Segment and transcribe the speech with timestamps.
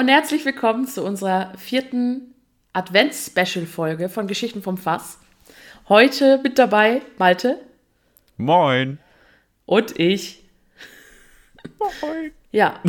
[0.00, 2.34] und herzlich willkommen zu unserer vierten
[2.72, 5.18] Advents-Special-Folge von Geschichten vom Fass.
[5.90, 7.60] Heute mit dabei Malte
[8.38, 8.98] Moin.
[9.66, 10.42] und ich.
[11.78, 12.30] Moin.
[12.50, 12.80] Ja.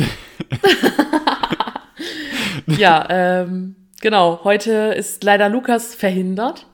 [2.66, 4.40] ja, ähm, genau.
[4.44, 6.66] Heute ist leider Lukas verhindert.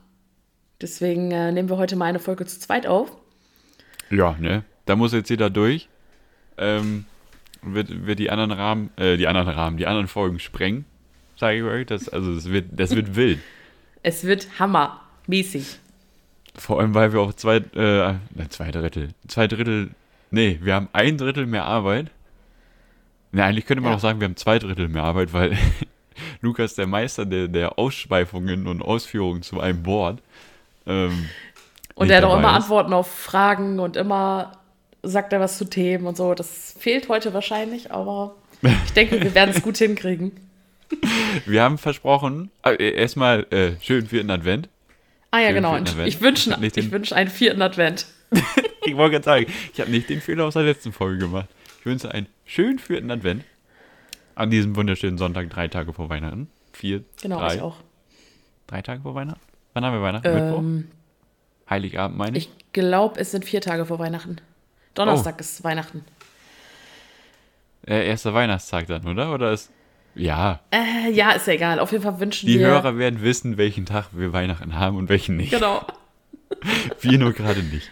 [0.81, 3.11] Deswegen äh, nehmen wir heute mal eine Folge zu zweit auf.
[4.09, 4.63] Ja, ne?
[4.87, 5.89] Da muss jetzt jeder durch.
[6.59, 7.07] Ähm,
[7.63, 10.85] wird, wird die anderen Rahmen, äh, die anderen Rahmen, die anderen Folgen sprengen.
[11.37, 11.87] Sage ich euch.
[11.87, 13.39] Das, also das wird, das wird wild.
[14.03, 15.79] Es wird hammermäßig.
[16.57, 18.15] Vor allem, weil wir auch zwei, äh,
[18.49, 19.91] zwei Drittel, zwei Drittel,
[20.31, 22.11] nee, wir haben ein Drittel mehr Arbeit.
[23.31, 23.97] Ne, eigentlich könnte man Ja.
[23.97, 25.57] auch sagen, wir haben zwei Drittel mehr Arbeit, weil
[26.41, 30.21] Lukas der Meister der, der Ausschweifungen und Ausführungen zu einem Board.
[30.87, 31.29] Ähm,
[31.95, 32.57] Und er hat auch immer ist.
[32.65, 34.53] Antworten auf Fragen und immer
[35.03, 36.35] sagt er was zu Themen und so.
[36.35, 40.33] Das fehlt heute wahrscheinlich, aber ich denke, wir werden es gut hinkriegen.
[41.47, 44.69] Wir haben versprochen, äh, erstmal äh, schönen vierten Advent.
[45.31, 46.05] Ah ja, Schönen genau.
[46.07, 48.07] ich wünsche den- ich wünsch einen vierten Advent.
[48.85, 51.49] Ich wollte gerade sagen, ich habe nicht den Fehler aus der letzten Folge gemacht.
[51.81, 53.45] Ich wünsche einen schönen vierten Advent.
[54.35, 56.49] An diesem wunderschönen Sonntag, drei Tage vor Weihnachten.
[56.73, 57.77] Vier, Genau, drei, ich auch.
[58.67, 59.41] drei Tage vor Weihnachten?
[59.75, 60.33] Wann haben wir Weihnachten?
[60.33, 60.59] Mittwoch?
[60.61, 60.89] Ähm,
[61.69, 62.49] Heiligabend, meine ich.
[62.49, 64.37] ich glaube, es sind vier Tage vor Weihnachten.
[64.99, 65.41] Donnerstag Oh.
[65.41, 66.05] ist Weihnachten.
[67.87, 69.33] Äh, erster Weihnachtstag dann, oder?
[69.33, 69.71] Oder ist.
[70.15, 71.79] Ja, Äh, ja, ist ja egal.
[71.79, 72.67] Auf jeden Fall wünschen die wir.
[72.67, 75.51] Hörer werden wissen, welchen Tag wir Weihnachten haben und welchen nicht.
[75.53, 75.85] Genau.
[77.01, 77.91] Wir nur gerade nicht.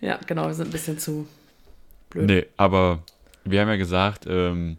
[0.00, 0.46] Ja, genau.
[0.46, 1.28] Wir sind ein bisschen zu
[2.10, 2.26] blöd.
[2.26, 3.02] Nee, aber
[3.44, 4.78] wir haben ja gesagt, ähm,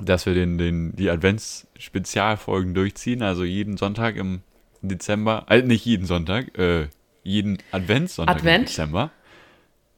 [0.00, 4.40] dass wir den, den, die Advents-Spezialfolgen durchziehen, also jeden Sonntag im
[4.82, 6.88] Dezember, also nicht jeden Sonntag, äh,
[7.22, 8.60] jeden Adventssonntag Advent?
[8.62, 9.10] im Dezember.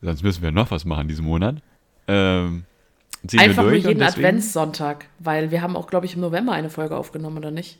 [0.02, 1.56] Sonst müssen wir noch was machen diesen Monat.
[2.08, 2.64] Ähm,
[3.36, 7.38] Einfach nur jeden Adventssonntag, weil wir haben auch, glaube ich, im November eine Folge aufgenommen,
[7.38, 7.78] oder nicht?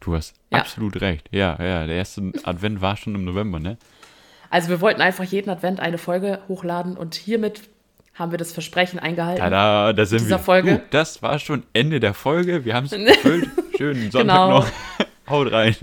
[0.00, 0.60] Du hast Ja.
[0.60, 1.28] absolut recht.
[1.30, 3.76] Ja, ja, der erste Advent war schon im November, ne?
[4.48, 7.62] Also wir wollten einfach jeden Advent eine Folge hochladen und hiermit
[8.14, 9.42] haben wir das Versprechen eingehalten.
[9.42, 10.42] Tada, da sind Dieser wir.
[10.44, 10.74] Folge.
[10.76, 12.64] Uh, das war schon Ende der Folge.
[12.64, 13.50] Wir haben es gefüllt.
[13.76, 14.58] Schönen Sonntag Genau.
[14.60, 14.68] noch.
[15.28, 15.76] Haut rein.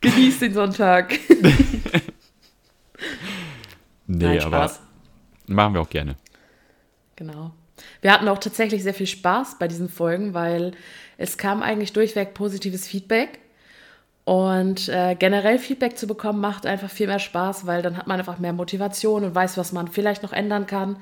[0.00, 1.12] Genießt den Sonntag.
[4.06, 4.70] Nee, Nein, aber
[5.46, 6.16] machen wir auch gerne.
[7.16, 7.52] Genau.
[8.00, 10.72] Wir hatten auch tatsächlich sehr viel Spaß bei diesen Folgen, weil
[11.18, 13.40] es kam eigentlich durchweg positives Feedback.
[14.24, 18.18] Und äh, generell Feedback zu bekommen macht einfach viel mehr Spaß, weil dann hat man
[18.18, 20.96] einfach mehr Motivation und weiß, was man vielleicht noch ändern kann.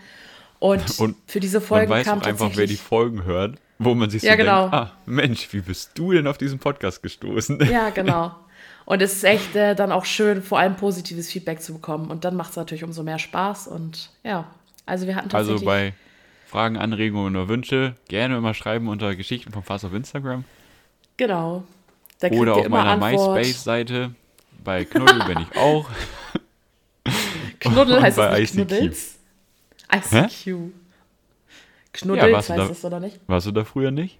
[0.59, 3.95] Und, Und für diese Man Folgen weiß kam auch einfach, wer die Folgen hört, wo
[3.95, 4.63] man sich Ja, so genau.
[4.63, 7.61] denkt, ah, Mensch, wie bist du denn auf diesen Podcast gestoßen?
[7.71, 8.35] Ja, genau.
[8.85, 12.11] Und es ist echt äh, dann auch schön, vor allem positives Feedback zu bekommen.
[12.11, 13.69] Und dann macht es natürlich umso mehr Spaß.
[13.69, 14.47] Und ja,
[14.87, 15.65] also wir hatten Also tatsächlich.
[15.67, 15.95] bei
[16.47, 20.45] Fragen, Anregungen oder Wünsche gerne immer schreiben unter Geschichten vom Fass auf Instagram
[21.17, 21.65] genau.
[22.31, 22.97] Oder auf meiner.
[22.97, 24.15] MySpace-Seite.
[24.65, 25.89] Bei Knuddel bin ich auch.
[27.61, 28.69] Knuddel heißt bei es nicht.
[28.69, 29.19] Knuddels?
[29.93, 30.73] ICQ.
[31.93, 33.19] Knuddels Ja, heißt da- es, oder nicht?
[33.27, 34.19] Warst du da früher nicht?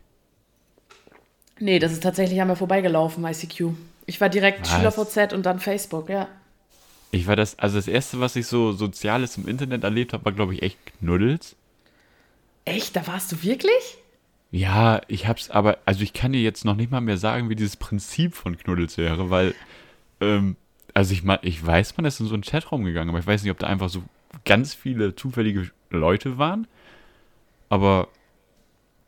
[1.59, 3.71] Nee, das ist tatsächlich mir vorbeigelaufen, ICQ.
[4.07, 4.71] Ich war direkt Was?
[4.71, 6.29] SchülerVZ und dann Facebook, ja.
[7.11, 10.33] Ich war das, also das erste, was ich so Soziales im Internet erlebt habe, war,
[10.33, 11.57] glaube ich, echt Knuddels.
[12.65, 12.97] Echt?
[12.97, 13.99] Da warst du wirklich?
[14.51, 17.57] Ja, ich hab's aber, also ich kann dir jetzt noch nicht mal mehr sagen, wie
[17.57, 19.55] dieses Prinzip von Knuddels wäre, weil,
[20.21, 20.57] ähm,
[20.95, 23.51] also ich, ich weiß, man ist in so einen Chatraum gegangen, aber ich weiß nicht,
[23.51, 24.03] ob da einfach so
[24.45, 26.67] ganz viele zufällige Leute waren.
[27.69, 28.09] Aber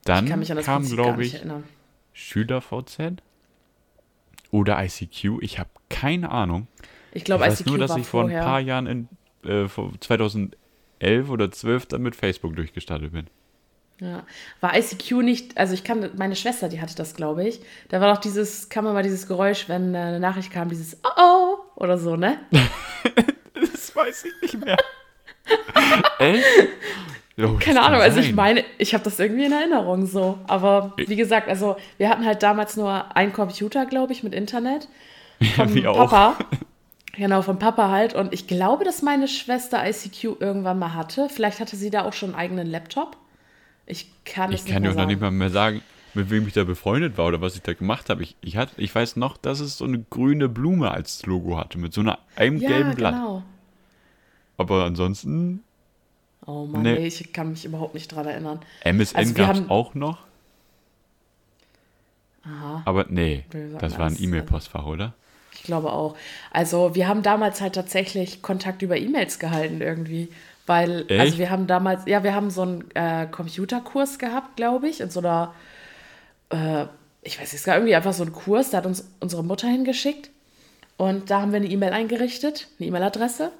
[0.04, 0.28] dann
[0.62, 1.64] kam, glaube ich, erinnern.
[2.12, 3.22] SchülerVZ
[4.54, 5.40] oder ICQ.
[5.40, 6.68] Ich habe keine Ahnung.
[7.12, 8.40] Ich glaube, ich weiß ICQ nur, dass war ich vor vorher.
[8.40, 9.08] ein paar Jahren in
[9.44, 10.54] äh, vor 2011
[11.28, 13.26] oder 12 dann mit Facebook durchgestartet bin.
[14.00, 14.24] Ja.
[14.60, 17.60] War ICQ nicht, also ich kann, meine Schwester, die hatte das, glaube ich.
[17.88, 21.10] Da war doch dieses, kam immer dieses Geräusch, wenn äh, eine Nachricht kam, dieses Oh
[21.18, 22.38] oh oder so, ne?
[23.54, 24.76] Das weiß ich nicht mehr.
[26.18, 26.44] Echt?
[27.36, 30.38] Das Keine kann Ahnung, also ich meine, ich habe das irgendwie in Erinnerung so.
[30.46, 34.88] Aber wie gesagt, also wir hatten halt damals nur einen Computer, glaube ich, mit Internet.
[35.40, 36.10] Wir auch.
[36.10, 36.36] Papa.
[37.16, 38.14] Genau, vom Papa halt.
[38.14, 41.28] Und ich glaube, dass meine Schwester ICQ irgendwann mal hatte.
[41.28, 43.16] Vielleicht hatte sie da auch schon einen eigenen Laptop.
[43.86, 45.82] Ich kann es Ich nicht kann mehr dir auch noch nicht mal mehr sagen,
[46.14, 48.22] mit wem ich da befreundet war oder was ich da gemacht habe.
[48.22, 51.78] Ich, ich, hatte, ich weiß noch, dass es so eine grüne Blume als Logo hatte,
[51.78, 53.14] mit so einer, einem ja, gelben Blatt.
[53.14, 53.42] genau.
[54.56, 55.63] Aber ansonsten,
[56.46, 56.94] Oh Mann, Nee.
[56.94, 57.06] nee.
[57.06, 58.60] ich kann mich überhaupt nicht dran erinnern.
[58.84, 60.18] MSN Also gab es auch noch.
[62.44, 62.82] Aha.
[62.84, 64.22] Aber nee, sagen das war ein.
[64.22, 65.14] E-Mail-Postfach, oder?
[65.52, 66.16] Ich glaube auch.
[66.50, 70.28] Also wir haben damals halt tatsächlich Kontakt über E-Mails gehalten irgendwie.
[70.66, 71.20] Weil, Echt?
[71.20, 75.10] also wir haben damals, ja, wir haben so einen äh, Computerkurs gehabt, glaube ich, in
[75.10, 75.54] so einer
[76.50, 76.86] äh,
[77.24, 80.30] ich weiß nicht, es irgendwie einfach so ein Kurs, da hat uns unsere Mutter hingeschickt.
[80.96, 83.50] Und da haben wir eine E-Mail eingerichtet, eine E-Mail-Adresse.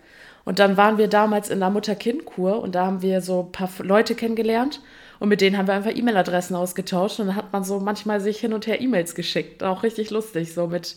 [0.45, 3.71] Und dann waren wir damals in der Mutter-Kind-Kur und da haben wir so ein paar
[3.79, 4.81] Leute kennengelernt
[5.19, 8.39] und mit denen haben wir einfach E-Mail-Adressen ausgetauscht und dann hat man so manchmal sich
[8.41, 9.63] hin und her E-Mails geschickt.
[9.63, 10.97] Auch richtig lustig, so mit,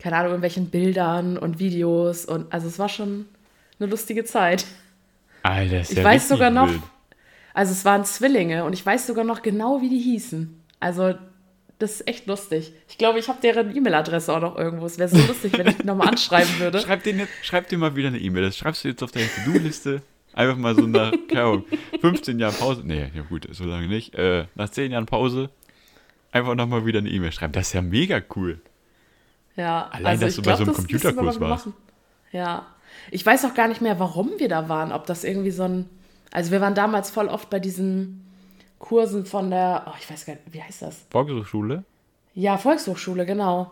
[0.00, 3.26] keine Ahnung, irgendwelchen Bildern und Videos und also es war schon
[3.78, 4.64] eine lustige Zeit.
[5.42, 6.80] Alter, ist Ich ja weiß sogar noch, wild.
[7.52, 10.60] also es waren Zwillinge und ich weiß sogar noch genau, wie die hießen.
[10.80, 11.14] Also
[11.78, 12.72] das ist echt lustig.
[12.88, 14.86] Ich glaube, ich habe deren E-Mail-Adresse auch noch irgendwo.
[14.86, 16.80] Es wäre so lustig, wenn ich die nochmal anschreiben würde.
[16.80, 18.44] Schreib, den jetzt, schreib dir mal wieder eine E-Mail.
[18.44, 20.02] Das schreibst du jetzt auf deine To-Do-Liste.
[20.32, 21.64] Einfach mal so nach, keine Ahnung,
[22.00, 22.82] 15 Jahren Pause.
[22.84, 24.14] Nee, ja gut, so lange nicht.
[24.14, 25.50] Äh, nach 10 Jahren Pause
[26.32, 27.52] einfach nochmal wieder eine E-Mail schreiben.
[27.52, 28.60] Das ist ja mega cool.
[29.56, 31.68] Ja, Allein, dass ich du bei so einem Computerkurs warst.
[32.32, 32.66] Ja.
[33.10, 34.92] Ich weiß auch gar nicht mehr, warum wir da waren.
[34.92, 35.88] Ob das irgendwie so ein.
[36.32, 38.23] Also, wir waren damals voll oft bei diesen
[38.78, 39.84] Kursen von der.
[39.86, 41.06] Oh, ich weiß gar nicht, wie heißt das?
[41.10, 41.84] Volkshochschule?
[42.34, 43.70] Ja, Volkshochschule, genau.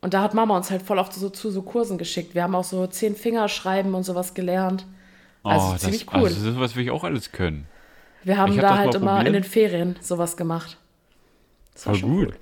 [0.00, 2.34] Und da hat Mama uns halt voll oft so zu so Kursen geschickt.
[2.34, 4.84] Wir haben auch so zehn Fingerschreiben und sowas gelernt.
[5.44, 6.24] Also oh, ziemlich das, cool.
[6.24, 7.66] Also, sowas will ich auch alles können.
[8.24, 9.34] wir haben hab da das halt immer in probiert.
[9.34, 10.76] den Ferien sowas gemacht.
[11.74, 12.28] Das war schon gut.
[12.28, 12.36] cool.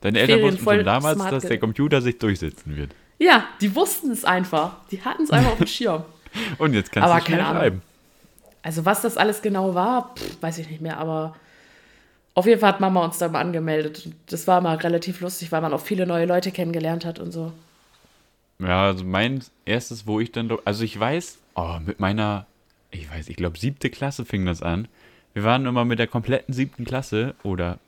[0.00, 1.58] Deine Eltern Ferien wussten schon damals, dass der.
[1.58, 2.94] Computer sich durchsetzen wird.
[3.18, 4.76] Ja, die wussten es einfach.
[4.90, 6.04] Die hatten es einfach auf dem Schirm.
[6.58, 7.82] Und jetzt kannst Aber du schnell schreiben.
[8.62, 11.34] Also was das alles genau war, pff, weiß ich nicht mehr, aber
[12.34, 14.08] auf jeden Fall hat Mama uns da mal angemeldet.
[14.26, 17.52] Das war mal relativ lustig, weil man auch viele neue Leute kennengelernt hat und so.
[18.60, 22.46] Ja, also mein erstes, wo ich dann, also ich weiß, oh, mit meiner,
[22.90, 24.86] ich weiß, ich glaube siebte Klasse fing das an.
[25.32, 27.78] Wir waren immer mit der kompletten siebten Klasse oder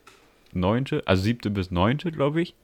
[0.53, 2.55] neunte, also siebte bis neunte, glaube ich,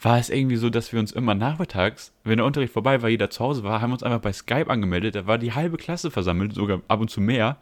[0.00, 3.30] war es irgendwie so, dass wir uns immer nachmittags, wenn der Unterricht vorbei war, jeder
[3.30, 5.16] zu Hause war, haben uns einfach bei Skype angemeldet.
[5.16, 7.56] Da war die halbe Klasse versammelt, sogar ab und zu mehr.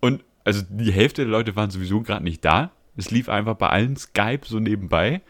[0.00, 2.70] Und also die Hälfte der Leute waren sowieso gerade nicht da.
[2.96, 5.20] Es lief einfach bei allen Skype so nebenbei.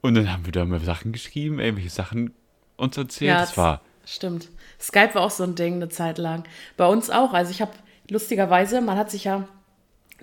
[0.00, 2.34] Und dann haben wir da mal Sachen geschrieben, irgendwelche Sachen
[2.76, 3.30] uns erzählt.
[3.30, 4.48] Ja, das war Stimmt.
[4.80, 6.44] Skype war auch so ein Ding eine Zeit lang.
[6.76, 7.32] Bei uns auch.
[7.32, 7.72] Also ich habe
[8.08, 9.48] lustigerweise, man hat sich ja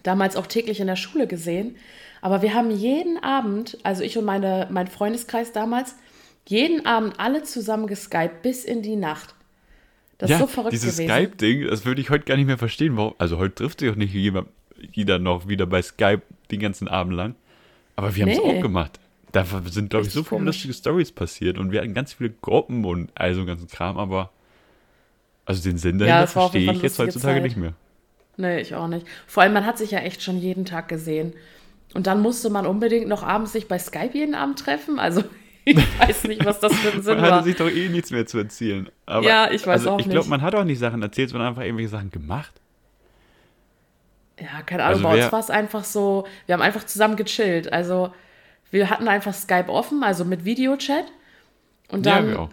[0.04, 1.76] damals auch täglich in der Schule gesehen.
[2.22, 5.96] Aber wir haben jeden Abend, also ich und meine, mein Freundeskreis damals,
[6.48, 9.36] jeden Abend alle zusammen geskypt bis in die Nacht.
[10.18, 11.12] Das ist so verrückt dieses gewesen.
[11.12, 12.96] Skype-Ding, das würde ich heute gar nicht mehr verstehen.
[12.96, 14.48] Warum, also heute trifft sich auch nicht jemand,
[14.94, 16.22] jeder noch wieder bei Skype
[16.56, 17.36] den ganzen Abend lang.
[17.96, 19.00] Aber wir haben es auch gemacht.
[19.32, 22.86] Da sind, glaube ich, so viele lustige Stories passiert und wir hatten ganz viele Gruppen
[22.86, 24.32] und all so einen ganzen Kram, aber
[25.46, 27.44] also den Sinn Ja, dahinter jeden verstehe ich jetzt heutzutage Zeit.
[27.44, 27.74] nicht mehr.
[28.38, 29.06] Nee, ich auch nicht.
[29.28, 31.34] Vor allem, man hat sich ja echt schon jeden Tag gesehen.
[31.94, 34.98] Und dann musste man unbedingt noch abends sich bei Skype jeden Abend treffen.
[35.00, 35.24] Also,
[35.66, 37.44] ich weiß nicht, was das für ein Sinn Man hatte war.
[37.44, 38.90] sich doch eh nichts mehr zu erzählen.
[39.06, 40.30] Aber, Ja, ich weiß also, auch Ich glaube, nicht.
[40.30, 42.54] man hat auch nicht Sachen erzählt, sondern einfach irgendwelche Sachen gemacht.
[44.40, 47.72] Ja, keine Ahnung, Also bei uns war es einfach so, wir haben einfach zusammen gechillt.
[47.72, 48.12] Also,
[48.72, 51.06] wir hatten einfach Skype offen, also mit Videochat.
[51.90, 52.50] Und ja, dann, auch.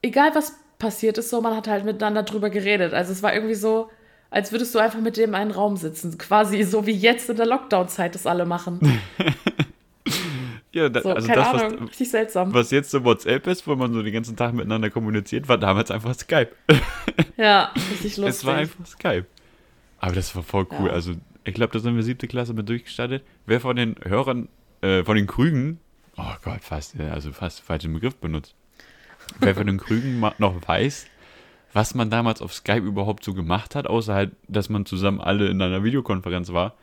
[0.00, 2.94] egal was passiert ist, so, man hat halt miteinander drüber geredet.
[2.94, 3.90] Also, es war irgendwie so,
[4.30, 6.16] als würdest du einfach mit dem in einen Raum sitzen.
[6.16, 8.80] Quasi so wie jetzt in der Lockdown-Zeit das alle machen.
[10.74, 12.54] Ja, da, So, also das, was, Ahnung, richtig seltsam.
[12.54, 15.90] was jetzt so WhatsApp ist, wo man so den ganzen Tag miteinander kommuniziert, war damals
[15.90, 16.50] einfach Skype.
[17.36, 18.26] Ja, richtig lustig.
[18.26, 19.26] Es war einfach Skype.
[20.02, 20.88] Aber das war voll cool.
[20.88, 20.94] Ja.
[20.94, 23.22] Also, ich glaube, da sind wir siebte Klasse mit durchgestartet.
[23.46, 24.48] Wer von den Hörern,
[24.82, 25.78] äh, von den Krügen,
[26.16, 28.54] oh Gott, fast, äh, also fast falschen Begriff benutzt.
[29.38, 31.06] Wer von den Krügen noch weiß,
[31.72, 35.46] was man damals auf Skype überhaupt so gemacht hat, außer halt, dass man zusammen alle
[35.46, 36.74] in einer Videokonferenz war.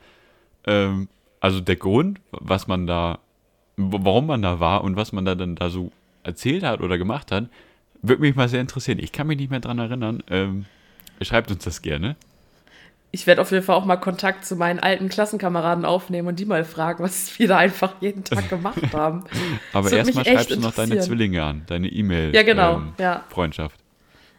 [0.65, 1.09] Ähm,
[1.41, 3.19] also der Grund, was man da,
[3.75, 5.91] warum man da war und was man da dann da so
[6.23, 7.49] erzählt hat oder gemacht hat,
[8.01, 8.99] würde mich mal sehr interessieren.
[8.99, 10.23] Ich kann mich nicht mehr dran erinnern.
[10.29, 10.65] Ähm,
[11.21, 12.15] schreibt uns das gerne.
[13.11, 16.45] Ich werde auf jeden Fall auch mal Kontakt zu meinen alten Klassenkameraden aufnehmen und die
[16.45, 19.23] mal fragen, was wir da einfach jeden Tag gemacht haben.
[19.73, 20.99] Aber erstmal schreibst du noch deine.
[20.99, 22.35] Zwillinge an, deine E-Mail.
[22.35, 23.23] Ja, genau, Ähm, ja.
[23.29, 23.79] Freundschaft.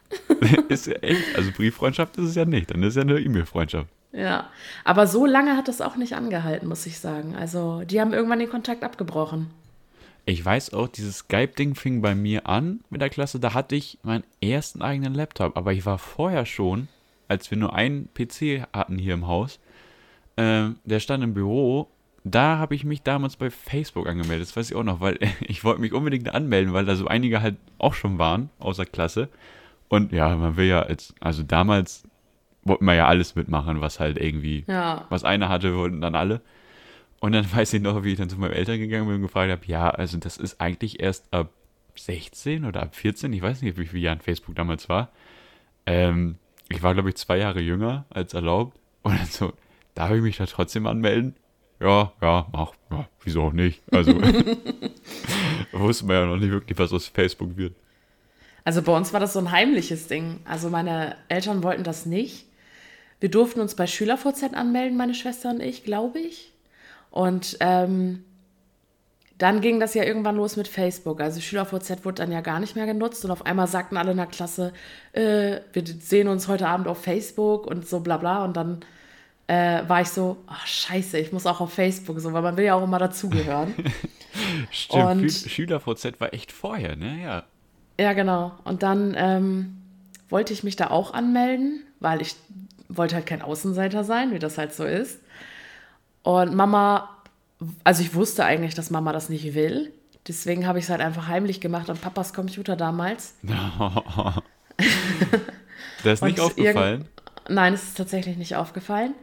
[0.69, 3.87] ist ja echt, also Brieffreundschaft ist es ja nicht, dann ist ja eine E-Mail-Freundschaft.
[4.13, 4.49] Ja,
[4.83, 7.35] aber so lange hat das auch nicht angehalten, muss ich sagen.
[7.35, 9.47] Also, die haben irgendwann den Kontakt abgebrochen.
[10.25, 13.97] Ich weiß auch, dieses Skype-Ding fing bei mir an mit der Klasse, da hatte ich
[14.03, 16.89] meinen ersten eigenen Laptop, aber ich war vorher schon,
[17.31, 19.59] als wir nur einen PC hatten hier im Haus,
[20.37, 21.87] ähm, der stand im Büro,
[22.23, 25.63] da habe ich mich damals bei Facebook angemeldet, das weiß ich auch noch, weil ich
[25.63, 29.29] wollte mich unbedingt anmelden, weil da so einige halt auch schon waren, außer Klasse.
[29.87, 32.03] Und ja, man will ja, als, also damals
[32.63, 35.05] wollten wir ja alles mitmachen, was halt irgendwie Ja.
[35.09, 36.41] was einer hatte, wollten dann alle.
[37.21, 39.51] Und dann weiß ich noch, wie ich dann zu meinen Eltern gegangen bin und gefragt
[39.51, 41.49] habe, ja, also das ist eigentlich erst ab
[41.95, 45.09] 16 oder ab 14, ich weiß nicht, wie viele Jahren Facebook damals war.
[45.85, 46.35] Ähm,
[46.71, 48.77] ich war, glaube ich, zwei Jahre jünger als erlaubt.
[49.03, 49.53] Und dann so,
[49.95, 51.35] darf ich mich da trotzdem anmelden?
[51.81, 53.81] ja, ja, mach, ja, wieso auch nicht.
[53.91, 54.13] Also
[55.71, 57.73] wusste man ja noch nicht wirklich, was aus Facebook wird.
[58.63, 60.39] Also bei uns war das so ein heimliches Ding.
[60.45, 62.45] Also meine Eltern wollten das nicht.
[63.19, 66.51] Wir durften uns bei SchülerVZ anmelden, meine Schwester und ich, glaube ich.
[67.09, 68.23] Und ähm,
[69.41, 71.19] dann ging das ja irgendwann los mit Facebook.
[71.21, 74.17] Also SchülerVZ wurde dann ja gar nicht mehr genutzt und auf einmal sagten alle in
[74.17, 74.73] der Klasse,
[75.13, 78.43] äh, wir sehen uns heute Abend auf Facebook und so bla bla.
[78.43, 78.81] Und dann
[79.47, 82.65] äh, war ich so, ach scheiße, ich muss auch auf Facebook, so, weil man will
[82.65, 83.73] ja auch immer dazugehören.
[84.71, 87.21] Stimmt, Und- Schü- SchülerVZ war echt vorher, ne?
[87.23, 87.43] Ja.
[87.99, 88.53] Ja, genau.
[88.63, 89.77] Und dann ähm,
[90.29, 92.35] wollte ich mich da auch anmelden, weil ich
[92.89, 95.19] wollte halt kein Außenseiter sein, wie das halt so ist.
[96.23, 97.09] Und Mama,
[97.83, 99.93] also ich wusste eigentlich, dass Mama das nicht will.
[100.27, 103.35] Deswegen habe ich es halt einfach heimlich gemacht an Papas Computer damals.
[106.03, 107.05] Das ist nicht aufgefallen.
[107.47, 109.13] Nein, es ist tatsächlich nicht aufgefallen,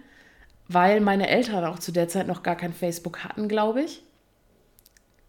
[0.68, 4.02] weil meine Eltern auch zu der Zeit noch gar kein Facebook hatten, glaube ich.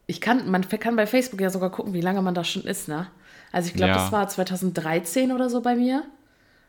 [0.05, 2.87] Ich kann, man kann bei Facebook ja sogar gucken, wie lange man da schon ist,
[2.87, 3.07] ne?
[3.51, 3.97] Also ich glaube, Ja.
[3.97, 6.03] das war 2013 oder so bei mir.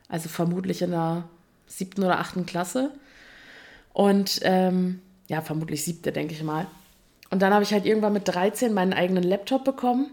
[0.08, 1.24] Also vermutlich in der
[1.66, 2.90] siebten oder achten Klasse.
[3.92, 6.66] Und ähm, ja, vermutlich siebte, denke ich mal.
[7.30, 10.10] Und dann habe ich halt irgendwann mit 13 meinen eigenen Laptop bekommen.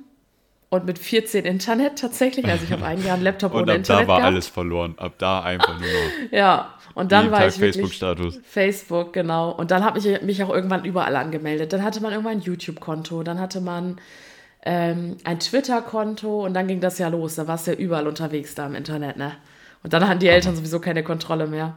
[0.70, 2.46] Und mit 14 Internet tatsächlich.
[2.46, 4.34] Also ich habe ein Jahr einen Laptop Und ohne ab Internet da war gehabt.
[4.34, 4.94] alles verloren.
[4.98, 8.40] Ab da einfach nur noch Ja, und dann jeden war Tag ich Facebook-Status.
[8.44, 9.52] Facebook, genau.
[9.52, 11.74] Und dann habe ich mich auch irgendwann überall angemeldet.
[11.74, 14.00] Dann hatte man irgendwann ein YouTube-Konto, dann hatte man
[14.66, 17.36] ähm, ein Twitter-Konto und dann ging das ja los.
[17.36, 19.32] Da warst du ja überall unterwegs da im Internet, ne?
[19.84, 21.76] Und dann hatten die Eltern sowieso keine Kontrolle mehr.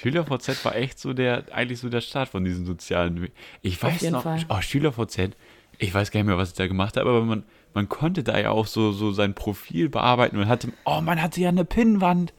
[0.00, 3.28] SchülerVZ war echt so der, eigentlich so der Start von diesen sozialen.
[3.62, 4.44] Ich weiß noch, Fall.
[4.48, 5.30] oh, SchülerVZ,
[5.78, 7.42] ich weiß gar nicht mehr, was ich da gemacht habe, aber man,
[7.74, 11.40] man konnte da ja auch so, so sein Profil bearbeiten und hatte, oh, man hatte
[11.40, 12.32] ja eine Pinnwand,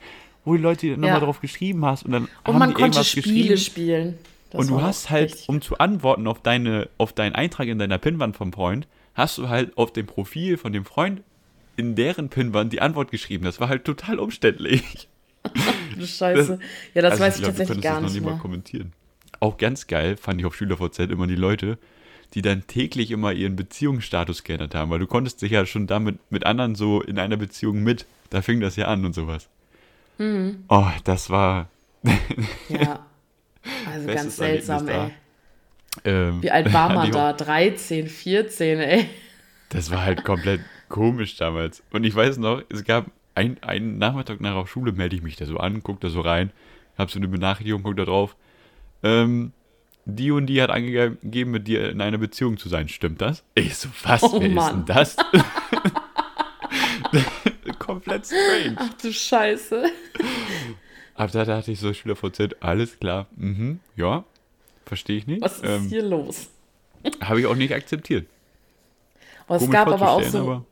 [0.46, 1.20] wo die Leute nochmal Ja.
[1.20, 4.18] drauf geschrieben hast und dann Und haben man die konnte irgendwas Spiele spielen.
[4.51, 7.98] Das und du hast halt, um zu antworten auf deine, auf deinen Eintrag in deiner
[7.98, 11.22] Pinnwand vom Freund, hast du halt auf dem Profil von dem Freund
[11.75, 13.44] in deren Pinnwand die Antwort geschrieben.
[13.44, 15.09] Das war halt total umständlich.
[15.98, 16.60] Du Scheiße.
[16.93, 18.39] ja, das Also weiß ich glaub, tatsächlich gar das noch nicht mal mehr.
[18.39, 18.93] kommentieren.
[19.39, 21.77] Auch ganz geil fand ich auf SchülerVZ immer die Leute,
[22.34, 26.19] die dann täglich immer ihren Beziehungsstatus geändert haben, weil du konntest dich ja schon damit
[26.31, 29.50] mit anderen so in einer Beziehung mit, da fing das ja an und sowas.
[30.17, 30.63] Mhm.
[30.69, 31.69] Oh, das war
[32.69, 33.05] Ja.
[33.91, 35.17] Also Bestes ganz seltsam, Erlebnis
[36.03, 36.12] ey.
[36.13, 37.34] ähm, Wie alt war man da?
[37.34, 39.10] 13, 14, ey.
[39.69, 41.84] Das war halt komplett komisch damals.
[41.91, 43.08] Und ich weiß noch, es gab
[43.39, 46.22] ein- einen Nachmittag nach der Schule, melde ich mich da so an, guck da so
[46.22, 46.51] rein,
[46.98, 48.36] hab so eine Benachrichtigung, guck da drauf.
[49.03, 49.51] Ähm,
[50.05, 52.89] die und die hat angegeben, mit dir in einer Beziehung zu sein.
[52.89, 53.43] Stimmt das?
[53.55, 54.24] Ich so, was?
[54.24, 54.79] Oh, Wer Mann.
[54.81, 55.15] ist denn das?
[57.79, 58.75] Komplett strange.
[58.77, 59.84] Ach du Scheiße.
[61.15, 63.27] Ab da dachte ich so, SchülerVZ, alles klar.
[63.36, 64.24] Mhm, ja,
[64.86, 65.41] verstehe ich nicht.
[65.41, 66.50] Was ist ähm, hier los?
[67.22, 68.27] Habe ich auch nicht akzeptiert.
[69.48, 70.65] Oh, es Komisch gab aber auch so aber-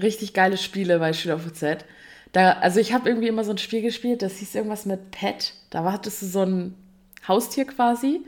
[0.00, 1.84] richtig geile Spiele bei SchülerVZ.
[2.32, 5.52] Da, also ich habe irgendwie immer so ein Spiel gespielt, das hieß irgendwas mit Pet.
[5.70, 6.74] Da hattest du so ein
[7.28, 8.20] Haustier quasi.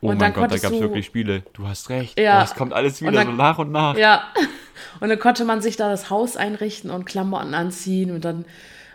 [0.00, 1.42] Oh und mein Gott, da gab es wirklich Spiele.
[1.54, 2.18] Du hast recht.
[2.20, 2.40] Ja.
[2.40, 3.96] Oh, es kommt alles Und wieder dann- so nach und nach.
[3.96, 4.22] Ja.
[5.00, 8.44] Und dann konnte man sich da das Haus einrichten und Klamotten anziehen und dann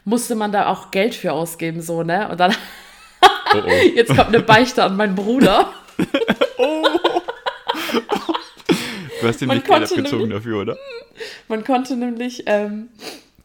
[0.05, 2.29] musste man da auch Geld für ausgeben, so, ne?
[2.29, 2.55] Und dann,
[3.53, 3.69] Oh, oh.
[3.95, 5.73] jetzt kommt eine Beichte an meinen Bruder.
[9.23, 10.77] Du hast dir Man nicht Geld konnte abgezogen nämlich- dafür, oder?
[11.47, 12.89] Man konnte nämlich ähm,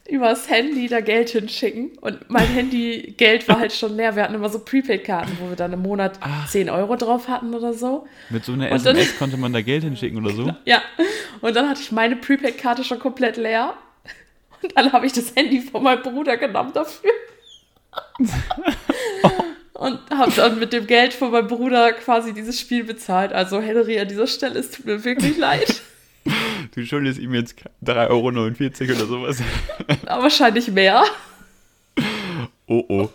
[0.09, 4.17] übers Handy da Geld hinschicken und mein Handy-Geld war halt schon leer.
[4.17, 6.47] Wir hatten immer so Prepaid-Karten, wo wir dann im Monat Ah.
[6.49, 8.07] 10 Euro drauf hatten oder so.
[8.31, 10.51] Mit so einer Und dann- SMS konnte man da Geld hinschicken oder so.
[10.65, 10.83] Ja,
[11.43, 13.75] und dann hatte ich meine Prepaid-Karte schon komplett leer.
[14.63, 17.11] Und dann habe ich das Handy von meinem Bruder genommen dafür.
[19.79, 23.33] Und habe dann mit dem Geld von meinem Bruder quasi dieses Spiel bezahlt.
[23.33, 25.83] Also Henry, an dieser Stelle, es tut mir wirklich leid.
[26.75, 27.55] Du schuldest ihm jetzt
[27.85, 29.43] 3,49 Euro oder sowas.
[30.07, 31.05] Aber wahrscheinlich mehr.
[32.67, 33.09] Oh, oh.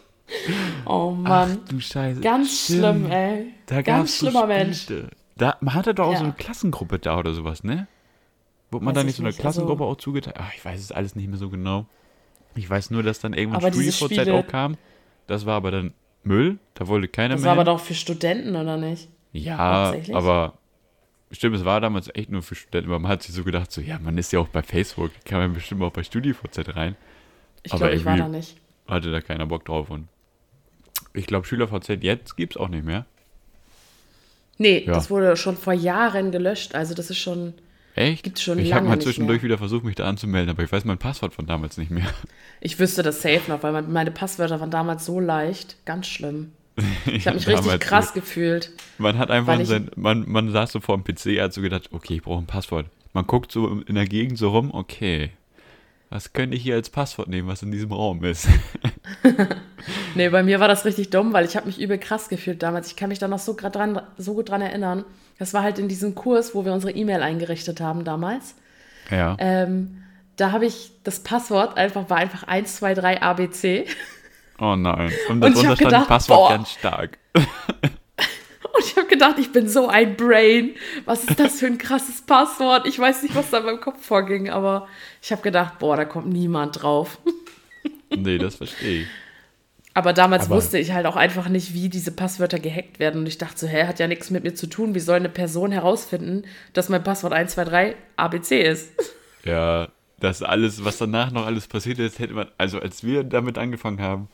[0.86, 1.60] Oh Mann.
[1.64, 2.22] Ach du Scheiße.
[2.22, 2.80] Ganz Stimmt.
[2.80, 3.54] schlimm, ey.
[3.66, 4.88] Da Ganz schlimmer Mensch.
[5.36, 6.18] Da, man hatte doch auch Ja.
[6.20, 7.88] so eine Klassengruppe da oder sowas, ne?
[8.72, 10.38] Wurde man Weiß da ich nicht so eine nicht, Klassengruppe also- auch zugeteilt?
[10.40, 11.86] Ach, ich weiß es alles nicht mehr so genau.
[12.56, 14.78] Ich weiß nur, dass dann irgendwann StudiVZ auch kam.
[15.28, 15.94] Das war aber dann
[16.24, 16.58] Müll.
[16.76, 17.52] Da wollte keiner Das mehr.
[17.52, 19.08] war aber doch für Studenten, oder nicht?
[19.32, 19.58] Ja,
[20.14, 20.54] aber
[21.32, 23.82] stimmt, es war damals echt nur für Studenten, aber man hat sich so gedacht, so,
[23.82, 26.96] ja, man ist ja auch bei Facebook, kann man bestimmt auch bei StudiVZ rein.
[27.64, 28.58] Ich Aber glaube, ich war da nicht.
[28.88, 30.08] Hatte da keiner Bock drauf und
[31.14, 33.06] ich glaube, SchülerVZ jetzt gibt's auch nicht mehr.
[34.58, 34.94] Nee, Ja.
[34.94, 36.76] das wurde schon vor Jahren gelöscht.
[36.76, 37.54] Also das ist schon.
[37.96, 38.24] Echt?
[38.24, 40.98] Gibt's schon ich habe mal zwischendurch wieder versucht, mich da anzumelden, aber ich weiß mein
[40.98, 42.08] Passwort von damals nicht mehr.
[42.66, 45.76] Ich wüsste das safe noch, weil mein- meine Passwörter waren damals so leicht.
[45.86, 46.54] Ganz schlimm.
[47.06, 48.72] Ich habe mich richtig krass gefühlt.
[48.98, 52.16] Man hat einfach, sein, man, man saß so vor dem PC, hat so gedacht, okay,
[52.16, 52.86] ich brauche ein Passwort.
[53.12, 55.32] Man guckt so in der Gegend so rum, okay,
[56.10, 58.48] was könnte ich hier als Passwort nehmen, was in diesem Raum ist?
[60.16, 62.88] nee, bei mir war das richtig dumm, weil ich habe mich übel krass gefühlt damals.
[62.88, 65.06] Ich kann mich da noch so, dran, so gut dran erinnern.
[65.40, 68.56] Das war halt in diesem Kurs, wo wir unsere E-Mail eingerichtet haben damals.
[69.10, 69.36] Ja.
[69.40, 70.04] Ähm,
[70.36, 73.86] da habe ich das Passwort einfach, war einfach 1, 2, 3 ABC.
[74.60, 75.12] Oh nein.
[75.30, 76.50] Und darunter stand gedacht, Passwort boah.
[76.50, 77.18] ganz stark.
[77.36, 80.72] Und ich habe gedacht, ich bin so ein Brain.
[81.06, 82.88] Was ist das für ein krasses Passwort?
[82.88, 84.88] Ich weiß nicht, was da in meinem Kopf vorging, aber
[85.22, 87.20] ich habe gedacht, boah, da kommt niemand drauf.
[88.16, 89.08] nee, das verstehe ich.
[89.94, 93.22] Aber damals aber wusste ich halt auch einfach nicht, wie diese Passwörter gehackt werden.
[93.22, 94.96] Und ich dachte so, hä, hat ja nichts mit mir zu tun.
[94.96, 98.92] Wie soll eine Person herausfinden, dass mein Passwort 123 ABC ist?
[99.46, 99.90] Ja,
[100.22, 104.00] das alles, was danach noch alles passiert ist, hätte man, also als wir damit angefangen
[104.00, 104.30] haben,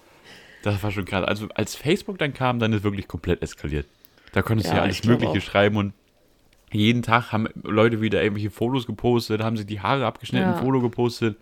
[0.61, 1.25] das war schon krass.
[1.25, 3.87] Also als Facebook dann kam, dann ist wirklich komplett eskaliert.
[4.33, 5.41] Da konntest du ja alles Mögliche auch.
[5.41, 5.93] schreiben und
[6.71, 10.55] jeden Tag haben Leute wieder irgendwelche Fotos gepostet, haben sich die Haare abgeschnitten, ja.
[10.55, 11.37] ein Foto gepostet.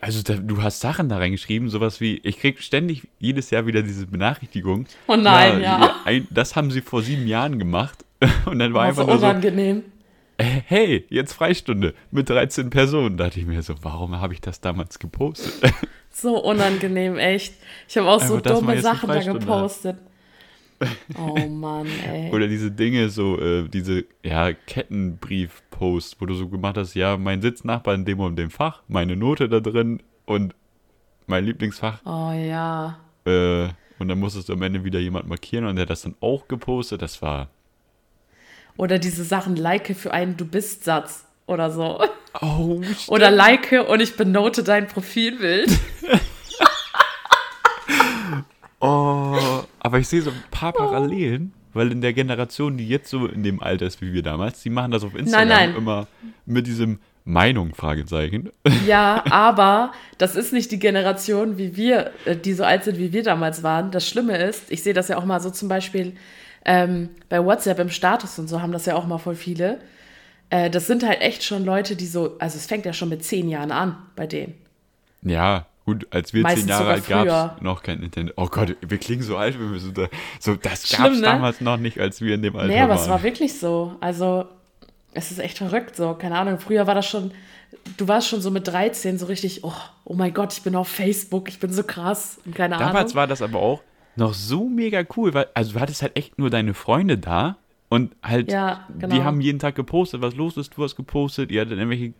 [0.00, 3.82] Also da, du hast Sachen da reingeschrieben, sowas wie, ich krieg ständig jedes Jahr wieder
[3.82, 4.86] diese Benachrichtigung.
[5.06, 5.80] Oh nein, ja.
[5.80, 5.96] ja.
[6.04, 8.04] Ein, das haben sie vor sieben Jahren gemacht.
[8.46, 9.84] Und dann war oh, einfach so nur unangenehm.
[10.38, 13.16] so, äh, hey, jetzt Freistunde mit 13 Personen.
[13.16, 15.54] Da dachte ich mir so, warum habe ich das damals gepostet?
[16.10, 17.54] So unangenehm, echt.
[17.86, 19.98] Ich habe auch so dumme Sachen da gepostet.
[21.18, 22.30] Oh Mann, ey.
[22.32, 27.42] Oder diese Dinge, so, äh, diese, ja, Kettenbrief-Post, wo du so gemacht hast, ja, mein
[27.42, 30.54] Sitznachbar in dem und dem Fach, meine Note da drin und
[31.26, 32.00] mein Lieblingsfach.
[32.04, 32.98] Oh ja.
[33.24, 33.68] Äh,
[33.98, 36.48] und dann musstest du am Ende wieder jemand markieren und der hat das dann auch
[36.48, 37.02] gepostet.
[37.02, 37.48] Das war.
[38.76, 42.00] Oder diese Sachen, like für einen Du bist-Satz oder so.
[42.40, 45.70] Oh, Oder like und ich benote dein Profilbild.
[48.80, 49.57] oh,
[49.88, 53.42] aber ich sehe so ein paar Parallelen, weil in der Generation, die jetzt so in
[53.42, 55.78] dem Alter ist wie wir damals, die machen das auf Instagram nein, nein.
[55.78, 56.06] immer
[56.44, 58.50] mit diesem Meinung, Fragezeichen.
[58.86, 63.14] Ja, aber das ist nicht die Generation, wie wir, äh, die so alt sind, wie
[63.14, 63.90] wir damals waren.
[63.90, 66.16] Das Schlimme ist, ich sehe das ja auch mal so zum Beispiel
[66.66, 69.78] ähm, bei WhatsApp im Status und so haben das ja auch mal voll viele
[70.50, 73.24] äh, das sind halt echt schon Leute, die so, also es fängt ja schon mit
[73.24, 74.54] zehn Jahren an bei denen.
[75.22, 78.34] Ja, gut, als wir Meistens zehn Jahre alt gab es noch kein Internet.
[78.36, 81.22] Oh Gott, wir klingen so alt, wenn wir so da, so das gab es ne?
[81.22, 82.88] damals noch nicht, als wir in dem Alter nee, waren.
[82.88, 83.96] Nee, aber es war wirklich so.
[84.00, 84.44] Also,
[85.14, 86.12] es ist echt verrückt so.
[86.12, 87.30] Keine Ahnung, früher war das schon,
[87.96, 89.72] du warst schon so mit 13 so richtig, oh,
[90.04, 92.94] oh mein Gott, ich bin auf Facebook, ich bin so krass und keine damals Ahnung.
[92.94, 93.80] Damals war das aber auch
[94.16, 97.56] noch so mega cool, weil, also du hattest halt echt nur deine Freunde da
[97.88, 99.14] und halt, ja, genau.
[99.14, 102.12] die haben jeden Tag gepostet, was los ist, du hast gepostet, ihr hattet irgendwelche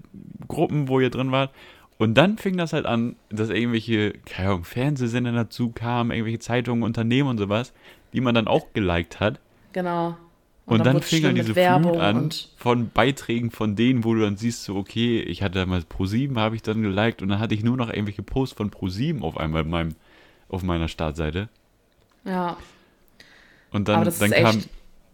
[0.47, 1.51] Gruppen, wo ihr drin wart.
[1.99, 6.85] Und dann fing das halt an, dass irgendwelche, keine Ahnung, Fernsehsender dazu kamen, irgendwelche Zeitungen,
[6.85, 7.73] Unternehmen und sowas,
[8.13, 9.41] die man dann auch geliked hat.
[9.73, 10.17] Genau.
[10.65, 14.21] Und, und dann, dann fing dann diese Flut an von Beiträgen von denen, wo du
[14.21, 17.55] dann siehst, so, okay, ich hatte damals Pro7, habe ich dann geliked und dann hatte
[17.55, 19.95] ich nur noch irgendwelche Posts von Pro7 auf einmal in meinem,
[20.49, 21.49] auf meiner Startseite.
[22.25, 22.59] Ja.
[23.71, 24.63] Und dann, dann kam,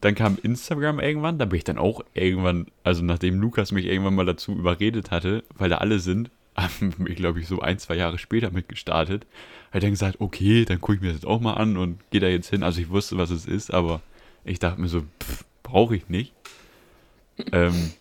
[0.00, 4.16] dann kam Instagram irgendwann, da bin ich dann auch irgendwann, also nachdem Lukas mich irgendwann
[4.16, 7.96] mal dazu überredet hatte, weil da alle sind, haben wir, glaube ich, so ein, zwei
[7.96, 9.26] Jahre später mitgestartet,
[9.72, 12.28] hat dann gesagt, okay, dann gucke ich mir das auch mal an und gehe da
[12.28, 12.62] jetzt hin.
[12.62, 14.00] Also ich wusste, was es ist, aber
[14.44, 15.02] ich dachte mir so,
[15.62, 16.32] brauche ich nicht.
[17.52, 17.92] ähm,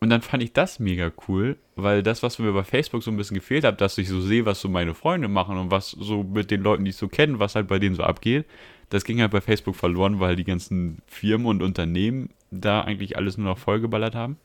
[0.00, 3.16] und dann fand ich das mega cool, weil das, was mir bei Facebook so ein
[3.16, 6.22] bisschen gefehlt hat, dass ich so sehe, was so meine Freunde machen und was so
[6.22, 8.46] mit den Leuten, die ich so kenne, was halt bei denen so abgeht,
[8.90, 13.36] das ging halt bei Facebook verloren, weil die ganzen Firmen und Unternehmen da eigentlich alles
[13.36, 14.36] nur noch vollgeballert haben.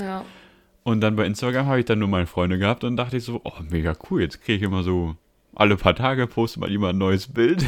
[0.00, 0.24] Ja.
[0.86, 3.40] Und dann bei Instagram habe ich dann nur meine Freunde gehabt und dachte ich so,
[3.42, 5.16] oh, mega cool, jetzt kriege ich immer so
[5.52, 7.64] alle paar Tage postet mal jemand ein neues Bild.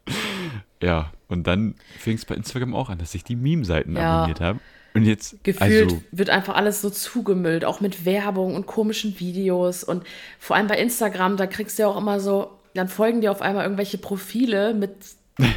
[0.82, 4.20] ja, und dann fing es bei Instagram auch an, dass ich die Meme-Seiten ja.
[4.20, 4.60] abonniert habe.
[4.94, 5.44] Und jetzt.
[5.44, 9.84] Gefühlt also, wird einfach alles so zugemüllt, auch mit Werbung und komischen Videos.
[9.84, 10.02] Und
[10.38, 13.42] vor allem bei Instagram, da kriegst du ja auch immer so dann folgen dir auf
[13.42, 14.94] einmal irgendwelche Profile mit,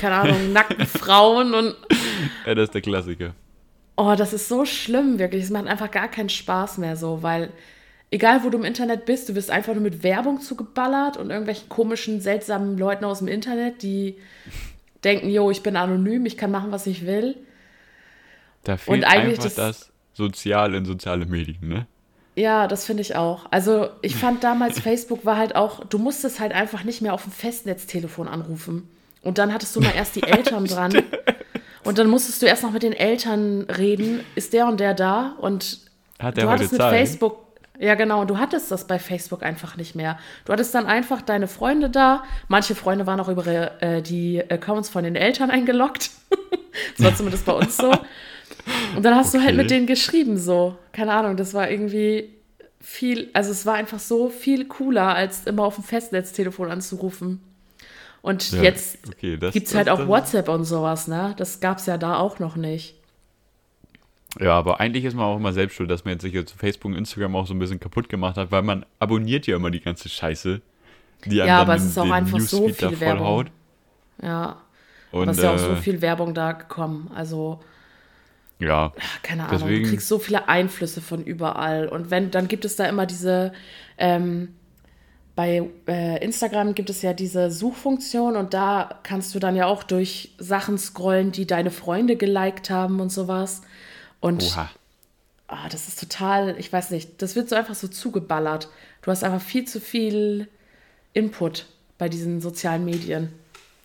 [0.02, 1.76] keine Ahnung, nackten Frauen und.
[2.46, 3.34] Ja, das ist der Klassiker.
[3.98, 5.44] Oh, das ist so schlimm, wirklich.
[5.44, 7.52] Es macht einfach gar keinen Spaß mehr so, weil
[8.12, 11.70] egal wo du im Internet bist, du wirst einfach nur mit Werbung zugeballert und irgendwelchen
[11.70, 14.18] komischen, seltsamen Leuten aus dem Internet, die
[15.04, 17.36] denken, jo, ich bin anonym, ich kann machen, was ich will.
[18.64, 21.88] Da fehlt und eigentlich einfach das, das Sozial in soziale Medien, ne?
[22.36, 23.46] Ja, das finde ich auch.
[23.52, 27.24] Also ich fand damals, Facebook war halt auch, du musstest halt einfach nicht mehr auf
[27.24, 28.90] dem Festnetztelefon anrufen.
[29.22, 31.02] Und dann hattest du mal erst die Eltern dran.
[31.86, 35.36] Und dann musstest du erst noch mit den Eltern reden, ist der und der da?
[35.40, 35.80] Und
[36.20, 36.92] Hat du hattest mit Zeit?
[36.92, 37.46] Facebook,
[37.80, 38.26] Ja, genau.
[38.26, 40.18] Du hattest das bei Facebook einfach nicht mehr.
[40.46, 42.24] Du hattest dann einfach deine Freunde da.
[42.48, 43.46] Manche Freunde waren auch über
[43.82, 46.10] äh, die Accounts von den Eltern eingeloggt.
[46.98, 47.92] das war zumindest bei uns so.
[48.96, 49.38] Und dann hast okay.
[49.38, 50.76] du halt mit denen geschrieben, so.
[50.92, 52.34] Keine Ahnung, das war irgendwie
[52.82, 57.42] viel, also es war einfach so viel cooler, als immer auf dem Festnetztelefon anzurufen.
[58.26, 61.36] Und ja, jetzt okay, gibt es halt auch WhatsApp und sowas, ne?
[61.38, 62.96] Das gab es ja da auch noch nicht.
[64.40, 66.92] Ja, aber eigentlich ist man auch immer selbst schuld, dass man jetzt sich jetzt Facebook
[66.92, 69.80] und Instagram auch so ein bisschen kaputt gemacht hat, weil man abonniert ja immer die
[69.80, 70.60] ganze Scheiße,
[71.26, 73.28] die einem ja, aber es ist auch einfach so viel Werbung.
[73.28, 73.48] Haut.
[74.24, 74.58] Ja.
[75.12, 77.12] Und aber es ist ja auch so äh, viel Werbung da gekommen.
[77.14, 77.60] Also
[78.58, 78.92] ja.
[79.22, 81.88] Keine Ahnung, deswegen, du kriegst so viele Einflüsse von überall.
[81.88, 83.54] Und wenn, dann gibt es da immer diese,
[84.00, 84.56] ähm,
[85.36, 89.84] bei äh, Instagram gibt es ja diese Suchfunktion und da kannst du dann ja auch
[89.84, 93.62] durch Sachen scrollen, die deine Freunde geliked haben und sowas.
[94.22, 94.70] Und Oha.
[95.48, 98.70] Oh, das ist total, ich weiß nicht, das wird so einfach so zugeballert.
[99.04, 100.48] Du hast einfach viel zu viel
[101.14, 101.68] Input
[101.98, 103.32] bei diesen sozialen Medien.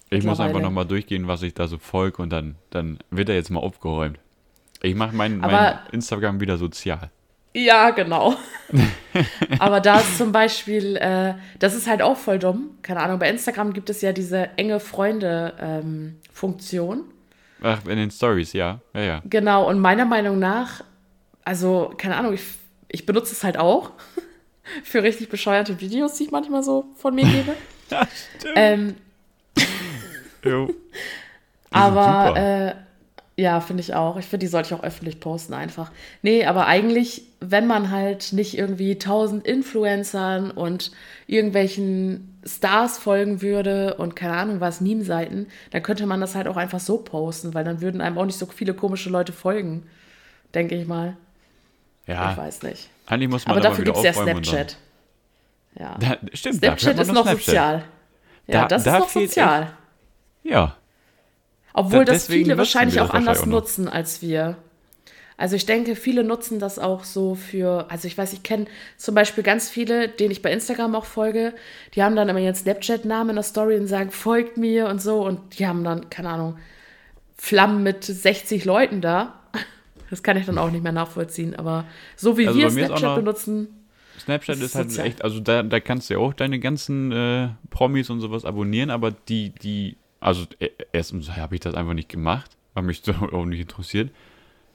[0.09, 3.35] Ich muss einfach nochmal durchgehen, was ich da so folge und dann, dann wird er
[3.35, 4.19] jetzt mal aufgeräumt.
[4.83, 7.11] Ich mache mein, mein Instagram wieder sozial.
[7.53, 8.37] Ja, genau.
[9.59, 12.79] Aber da ist zum Beispiel, äh, das ist halt auch voll dumm.
[12.83, 16.99] Keine Ahnung, bei Instagram gibt es ja diese enge Freunde-Funktion.
[16.99, 17.05] Ähm,
[17.63, 18.79] Ach, in den Stories, ja.
[18.95, 19.01] ja.
[19.03, 20.85] Ja, Genau, und meiner Meinung nach,
[21.45, 22.43] also, keine Ahnung, ich,
[22.89, 23.91] ich benutze es halt auch
[24.85, 27.57] für richtig bescheuerte Videos, die ich manchmal so von mir gebe.
[27.91, 28.07] ja,
[28.39, 28.55] stimmt.
[28.55, 28.95] Ähm,
[30.45, 30.73] jo.
[31.71, 32.75] aber, äh,
[33.37, 34.17] ja, finde ich auch.
[34.19, 35.91] Ich finde, die sollte ich auch öffentlich posten einfach.
[36.23, 40.93] Nee, aber eigentlich, wenn man halt nicht irgendwie tausend Influencern und
[41.27, 46.57] irgendwelchen Stars folgen würde und keine Ahnung was, Meme-Seiten, dann könnte man das halt auch
[46.57, 49.87] einfach so posten, weil dann würden einem auch nicht so viele komische Leute folgen.
[50.55, 51.17] Denke ich mal.
[52.07, 52.33] Ja.
[52.33, 52.89] Ich weiß nicht.
[53.07, 54.77] Eigentlich muss man aber dafür gibt es ja Snapchat.
[55.79, 55.97] Ja.
[55.99, 57.45] Da, stimmt, Snapchat ist noch Snapchat.
[57.45, 57.85] sozial.
[58.47, 59.63] Ja, da, das da ist noch sozial.
[59.63, 59.73] Echt,
[60.43, 60.77] ja,
[61.73, 64.57] obwohl da, das viele wahrscheinlich auch anders nutzen als wir.
[65.41, 68.67] Also ich denke, viele nutzen das auch so für, also ich weiß, ich kenne
[68.99, 71.55] zum Beispiel ganz viele, denen ich bei Instagram auch folge,
[71.95, 75.27] die haben dann immer ihren Snapchat-Namen in der Story und sagen, folgt mir und so
[75.27, 76.59] und die haben dann, keine Ahnung,
[77.39, 79.41] Flammen mit 60 Leuten da.
[80.11, 83.69] Das kann ich dann auch nicht mehr nachvollziehen, aber so wie also wir Snapchat benutzen.
[84.19, 87.49] Snapchat ist, ist halt echt, also da, da kannst du ja auch deine ganzen äh,
[87.71, 92.11] Promis und sowas abonnieren, aber die, die also e, erstens habe ich das einfach nicht
[92.11, 94.11] gemacht, weil mich das auch nicht interessiert.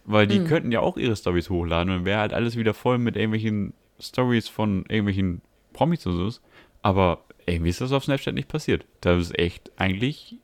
[0.05, 0.47] Weil die hm.
[0.47, 4.47] könnten ja auch ihre Stories hochladen und wäre halt alles wieder voll mit irgendwelchen Stories
[4.47, 5.41] von irgendwelchen
[5.73, 6.39] Promis und so.
[6.81, 8.85] Aber irgendwie ist das auf Snapchat nicht passiert.
[9.01, 10.35] Da ist echt eigentlich,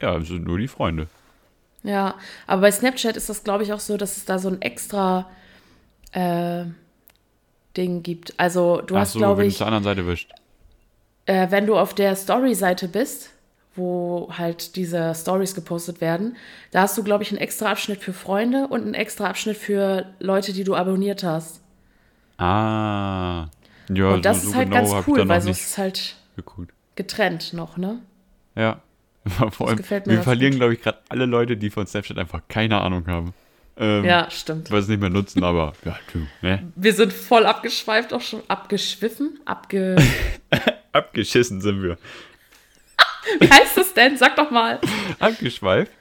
[0.00, 1.08] ja, es sind nur die Freunde.
[1.82, 2.16] Ja,
[2.46, 5.30] aber bei Snapchat ist das, glaube ich, auch so, dass es da so ein extra
[6.12, 6.64] äh,
[7.76, 8.34] Ding gibt.
[8.38, 9.46] Also du Ach hast, so, glaube ich.
[9.46, 10.32] Wenn du zur anderen Seite wischt.
[11.26, 13.30] Äh, wenn du auf der Story-Seite bist,
[13.78, 16.36] wo halt diese Stories gepostet werden.
[16.70, 20.06] Da hast du, glaube ich, einen extra Abschnitt für Freunde und einen extra Abschnitt für
[20.18, 21.62] Leute, die du abonniert hast.
[22.36, 23.46] Ah.
[23.88, 26.72] Ja, und das so, ist halt genau ganz cool, weil so ist es halt geguckt.
[26.96, 28.00] getrennt noch, ne?
[28.54, 28.80] Ja.
[29.50, 33.06] Vor allem, wir verlieren, glaube ich, gerade alle Leute, die von Snapchat einfach keine Ahnung
[33.06, 33.34] haben.
[33.76, 34.70] Ähm, ja, stimmt.
[34.70, 36.72] Weil sie es nicht mehr nutzen, aber ja, du, ne?
[36.74, 39.96] Wir sind voll abgeschweift, auch schon abgeschwiffen, abge...
[40.92, 41.98] Abgeschissen sind wir.
[43.40, 44.16] Wie heißt das denn?
[44.16, 44.80] Sag doch mal.
[45.18, 45.92] Abgeschweift?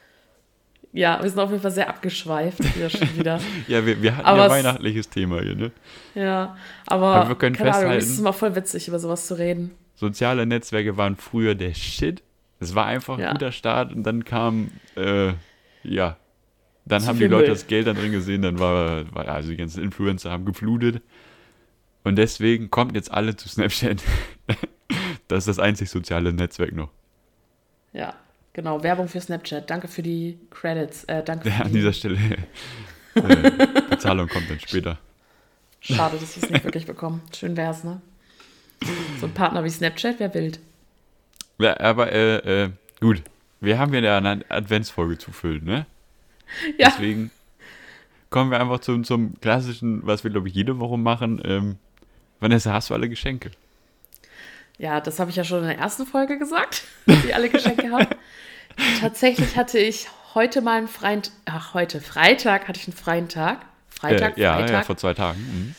[0.93, 3.39] Ja, wir sind auf jeden Fall sehr abgeschweift hier schon wieder.
[3.67, 5.71] ja, wir, wir hatten aber ja weihnachtliches Thema hier, ne?
[6.15, 9.27] Ja, aber, aber wir können keine festhalten, Ahnung, es ist immer voll witzig, über sowas
[9.27, 9.75] zu reden.
[9.95, 12.23] Soziale Netzwerke waren früher der Shit.
[12.59, 13.31] Es war einfach ein ja.
[13.31, 15.33] guter Start und dann kam, äh,
[15.83, 16.17] ja,
[16.85, 17.53] dann Zu haben die Leute Müll.
[17.53, 21.01] das Geld da drin gesehen, dann war, war, also die ganzen Influencer haben geflutet.
[22.03, 24.01] Und deswegen kommt jetzt alle zu Snapchat.
[25.27, 26.89] das ist das einzig soziale Netzwerk noch.
[27.97, 28.13] Ja,
[28.53, 28.83] genau.
[28.83, 29.69] Werbung für Snapchat.
[29.69, 31.03] Danke für die Credits.
[31.05, 32.17] Äh, danke ja, an dieser Stelle.
[33.15, 33.21] äh,
[33.89, 34.99] Bezahlung kommt dann später.
[35.79, 37.21] Schade, dass ich es nicht wirklich bekomme.
[37.35, 38.01] Schön wär's, ne?
[39.19, 40.59] So ein Partner wie Snapchat wäre wild.
[41.57, 43.23] Ja, aber äh, äh, gut.
[43.59, 45.87] Wir haben ja eine Adventsfolge zu füllen, ne?
[46.77, 46.89] Ja.
[46.89, 47.31] Deswegen
[48.29, 51.41] kommen wir einfach zum, zum klassischen, was wir, glaube ich, jede Woche machen.
[51.43, 51.77] Ähm,
[52.39, 53.49] Vanessa, hast du alle Geschenke?
[54.77, 57.91] Ja, das habe ich ja schon in der ersten Folge gesagt, dass ich alle Geschenke
[57.91, 58.15] habe.
[59.01, 63.65] Tatsächlich hatte ich heute mal einen freien, ach heute, Freitag hatte ich einen freien Tag.
[63.89, 64.71] Freitag, äh, ja, Freitag.
[64.71, 65.39] Ja, vor zwei Tagen.
[65.39, 65.75] Mhm.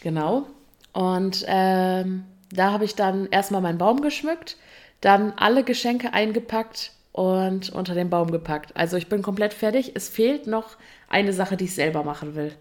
[0.00, 0.46] Genau.
[0.92, 4.56] Und ähm, da habe ich dann erstmal meinen Baum geschmückt,
[5.00, 8.76] dann alle Geschenke eingepackt und unter den Baum gepackt.
[8.76, 9.92] Also ich bin komplett fertig.
[9.94, 10.76] Es fehlt noch
[11.08, 12.54] eine Sache, die ich selber machen will.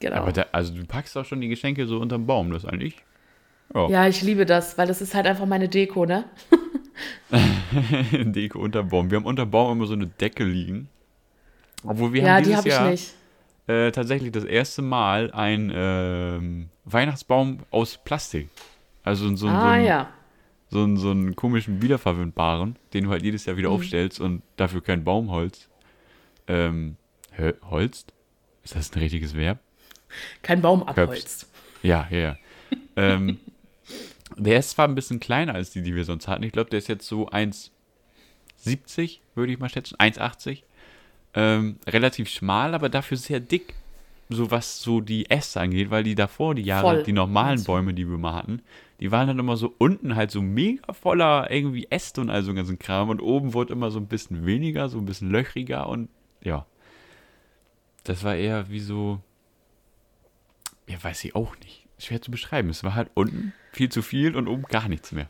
[0.00, 0.16] Genau.
[0.16, 2.96] Aber da, also du packst auch schon die Geschenke so unterm Baum, das eigentlich.
[3.74, 3.88] Ja.
[3.88, 6.24] ja, ich liebe das, weil das ist halt einfach meine Deko, ne?
[8.12, 9.10] Deko unterm Baum.
[9.10, 10.88] Wir haben unterm Baum immer so eine Decke liegen.
[11.84, 13.12] Obwohl wir ja, haben die dieses habe ich
[13.68, 18.48] Jahr äh, tatsächlich das erste Mal einen ähm, Weihnachtsbaum aus Plastik.
[19.02, 20.08] Also so, ah, so, ein, ja.
[20.70, 23.76] so, einen- so einen komischen wiederverwendbaren, den du halt jedes Jahr wieder Mhm.
[23.76, 25.68] aufstellst und dafür kein Baumholz
[26.46, 26.96] ähm,
[27.70, 28.12] holst.
[28.64, 29.58] Ist das ein richtiges Verb?
[30.42, 31.48] Kein Baum abholzt.
[31.82, 32.36] Ja, ja, ja.
[32.96, 33.38] ähm,
[34.36, 36.42] der ist zwar ein bisschen kleiner als die, die wir sonst hatten.
[36.42, 39.96] Ich glaube, der ist jetzt so 1,70, würde ich mal schätzen.
[39.96, 40.62] 1,80.
[41.34, 43.74] Ähm, relativ schmal, aber dafür sehr dick.
[44.28, 47.02] So was so die Äste angeht, weil die davor, die Jahre, Voll.
[47.02, 48.62] die normalen Bäume, die wir mal hatten,
[48.98, 52.54] die waren dann immer so unten halt so mega voller irgendwie Äste und all so
[52.54, 56.08] ganzen Kram und oben wurde immer so ein bisschen weniger, so ein bisschen löchriger und
[56.42, 56.66] ja.
[58.04, 59.20] Das war eher wie so,
[60.88, 61.81] ja, weiß ich auch nicht.
[62.04, 62.68] Schwer zu beschreiben.
[62.70, 65.28] Es war halt unten viel zu viel und oben gar nichts mehr.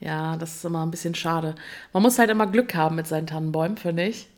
[0.00, 1.54] Ja, das ist immer ein bisschen schade.
[1.92, 4.28] Man muss halt immer Glück haben mit seinen Tannenbäumen, finde ich.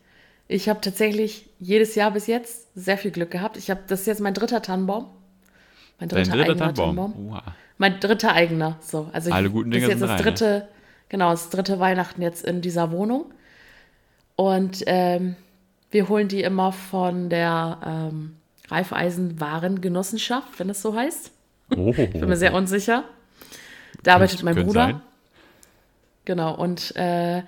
[0.47, 3.55] Ich habe tatsächlich jedes Jahr bis jetzt sehr viel Glück gehabt.
[3.55, 5.07] Ich habe, das ist jetzt mein dritter Tannenbaum.
[5.99, 7.13] Mein dritter, dritter eigener Tannenbaum.
[7.29, 7.41] Wow.
[7.77, 8.77] Mein dritter eigener.
[8.81, 10.35] So, also ich, Alle guten das ist Dinge jetzt sind das drei, ne?
[10.35, 10.67] dritte,
[11.07, 13.33] genau, das dritte Weihnachten jetzt in dieser Wohnung.
[14.35, 15.35] Und ähm,
[15.91, 18.35] wir holen die immer von der ähm,
[18.69, 21.31] Raiffeisen-Warengenossenschaft, wenn es so heißt.
[21.77, 21.89] Oh.
[21.97, 23.03] Ich bin mir sehr unsicher.
[24.03, 24.73] Da arbeitet mein Bruder.
[24.73, 25.01] sein.
[26.25, 27.43] Genau, und äh,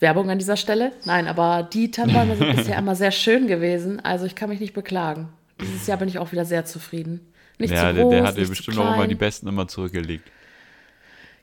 [0.00, 0.92] Werbung an dieser Stelle.
[1.04, 4.04] Nein, aber die Tannenbäume sind bisher immer sehr schön gewesen.
[4.04, 5.28] Also ich kann mich nicht beklagen.
[5.60, 7.20] Dieses Jahr bin ich auch wieder sehr zufrieden.
[7.58, 9.68] Nicht Ja, zu der, groß, der hat ja nicht bestimmt auch immer die besten immer
[9.68, 10.30] zurückgelegt.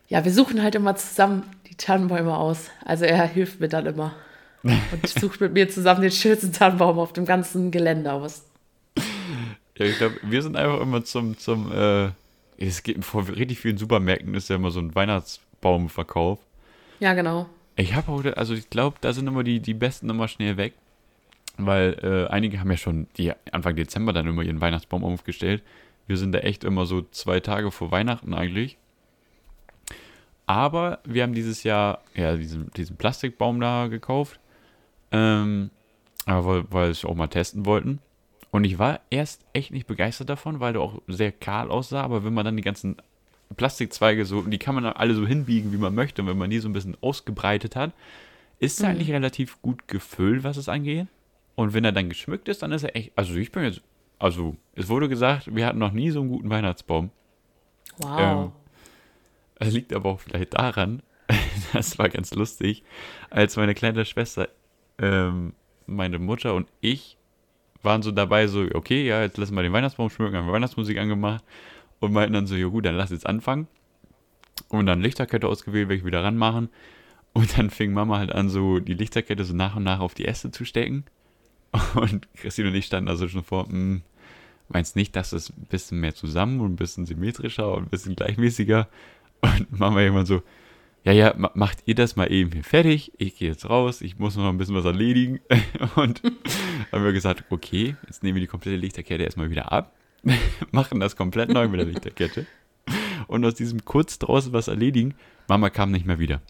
[0.10, 2.70] Ja, wir suchen halt immer zusammen die Tannenbäume aus.
[2.84, 4.14] Also er hilft mir dann immer.
[4.64, 8.44] Und sucht mit mir zusammen den schönsten Tannenbaum auf dem ganzen Gelände aus.
[9.78, 12.12] Ja, ich glaube, wir sind einfach immer zum, zum, äh,
[12.58, 16.40] es geht vor richtig vielen Supermärkten ist ja immer so ein Weihnachtsbaumverkauf.
[17.00, 17.48] Ja, genau.
[17.76, 20.74] Ich habe auch, also ich glaube, da sind immer die, die besten immer schnell weg.
[21.58, 25.62] Weil äh, einige haben ja schon die Anfang Dezember dann immer ihren Weihnachtsbaum aufgestellt.
[26.08, 28.78] Wir sind da echt immer so zwei Tage vor Weihnachten eigentlich.
[30.46, 34.40] Aber wir haben dieses Jahr ja diesen, diesen Plastikbaum da gekauft.
[35.12, 35.70] Ähm,
[36.26, 38.00] aber weil, weil wir es auch mal testen wollten.
[38.52, 42.02] Und ich war erst echt nicht begeistert davon, weil der auch sehr kahl aussah.
[42.02, 42.98] Aber wenn man dann die ganzen
[43.56, 46.22] Plastikzweige so, die kann man dann alle so hinbiegen, wie man möchte.
[46.22, 47.94] Und wenn man die so ein bisschen ausgebreitet hat,
[48.60, 51.08] ist er eigentlich relativ gut gefüllt, was es angeht.
[51.56, 53.12] Und wenn er dann geschmückt ist, dann ist er echt.
[53.16, 53.82] Also ich bin jetzt.
[54.20, 57.10] Also, es wurde gesagt, wir hatten noch nie so einen guten Weihnachtsbaum.
[57.98, 58.20] Wow.
[58.20, 58.52] Ähm,
[59.56, 61.02] Es liegt aber auch vielleicht daran,
[61.74, 62.84] das war ganz lustig,
[63.32, 64.50] als meine kleine Schwester,
[65.00, 65.54] ähm,
[65.88, 67.18] meine Mutter und ich
[67.84, 70.98] waren so dabei, so, okay, ja, jetzt lassen wir den Weihnachtsbaum schmücken, haben wir Weihnachtsmusik
[70.98, 71.44] angemacht
[72.00, 73.68] und meinten dann so, ja gut, dann lass jetzt anfangen.
[74.70, 76.70] Und dann Lichterkette ausgewählt, welche wieder ranmachen.
[77.34, 80.26] Und dann fing Mama halt an, so die Lichterkette so nach und nach auf die
[80.26, 81.06] Äste zu stecken.
[81.96, 84.02] Und Christine und ich standen also schon vor, hm,
[84.68, 88.16] meinst nicht, dass es ein bisschen mehr zusammen und ein bisschen symmetrischer und ein bisschen
[88.16, 88.88] gleichmäßiger?
[89.42, 90.44] Und Mama irgendwann so,
[91.04, 93.12] ja, ja, ma- macht ihr das mal eben hier fertig.
[93.18, 95.40] Ich gehe jetzt raus, ich muss noch ein bisschen was erledigen.
[95.96, 96.22] Und
[96.92, 99.96] haben wir gesagt, okay, jetzt nehmen wir die komplette Lichterkette erstmal wieder ab,
[100.72, 102.46] machen das komplett neu mit der Lichterkette.
[103.28, 105.16] Und aus diesem kurz draußen was erledigen,
[105.48, 106.42] Mama kam nicht mehr wieder.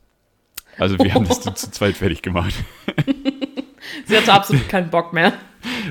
[0.77, 2.53] Also wir haben das zu, zu zweit fertig gemacht.
[4.05, 5.33] Sie hatte absolut keinen Bock mehr.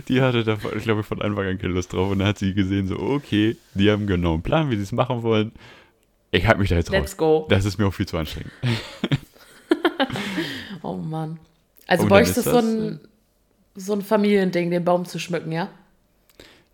[0.09, 2.11] Die hatte da, ich glaube, von Anfang an keine Lust drauf.
[2.11, 4.93] Und dann hat sie gesehen, so, okay, die haben genau einen Plan, wie sie es
[4.93, 5.53] machen wollen.
[6.31, 7.17] Ich halte mich da jetzt Let's raus.
[7.17, 7.47] go.
[7.49, 8.53] Das ist mir auch viel zu anstrengend.
[10.83, 11.39] Oh Mann.
[11.87, 13.01] Also Oh, bei dann euch ist das so ein,
[13.75, 15.69] so ein Familiending, den Baum zu schmücken, ja?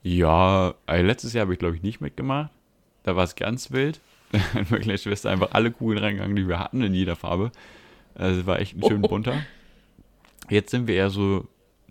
[0.03, 2.51] Ja, äh, letztes Jahr habe ich, glaube ich, nicht mitgemacht.
[3.03, 4.01] Da war es ganz wild.
[4.33, 7.53] Da hat meine Schwester einfach alle Kugeln reingegangen, die wir hatten, in jeder Farbe.
[8.15, 9.09] Also es war echt ein schön Oh.
[9.09, 9.41] bunter.
[10.51, 11.47] Jetzt sind wir eher so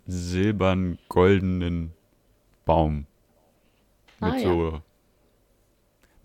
[0.06, 1.92] silbern, goldenen
[2.64, 3.06] Baum.
[4.20, 4.82] Mit Ah, ja.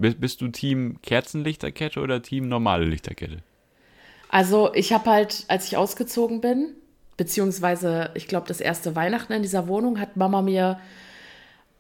[0.02, 3.38] Bist, bist du Team Kerzenlichterkette oder Team normale Lichterkette?
[4.30, 6.74] Also ich habe halt, als ich ausgezogen bin,
[7.18, 10.80] beziehungsweise ich glaube das erste Weihnachten in dieser Wohnung, hat Mama mir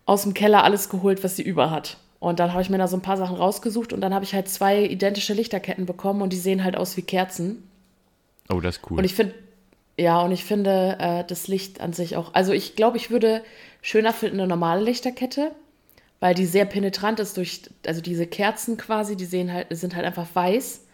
[0.06, 1.98] aus dem Keller alles geholt, was sie über hat.
[2.20, 4.36] Und dann habe ich mir da so ein paar Sachen rausgesucht und dann habe ich
[4.36, 7.68] halt zwei identische Lichterketten bekommen und die sehen halt aus wie Kerzen.
[8.50, 9.00] Oh, das ist cool.
[9.00, 9.34] Und ich finde,
[9.98, 12.36] ja, und ich finde äh, das Licht an sich auch.
[12.36, 13.44] Also ich glaube, ich würde
[13.82, 15.52] schöner finden eine normale Lichterkette,
[16.22, 20.06] weil die sehr penetrant ist durch, also diese Kerzen quasi, die sehen halt, sind halt
[20.06, 20.86] einfach weiß.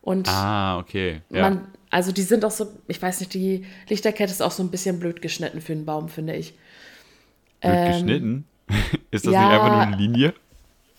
[0.00, 1.20] Und ah, okay.
[1.28, 1.42] Ja.
[1.42, 4.70] man, also die sind auch so, ich weiß nicht, die Lichterkette ist auch so ein
[4.70, 6.54] bisschen blöd geschnitten für einen Baum, finde ich.
[7.60, 8.44] Wird ähm, geschnitten?
[9.10, 9.42] Ist das Ja.
[9.42, 10.34] nicht einfach nur eine Linie?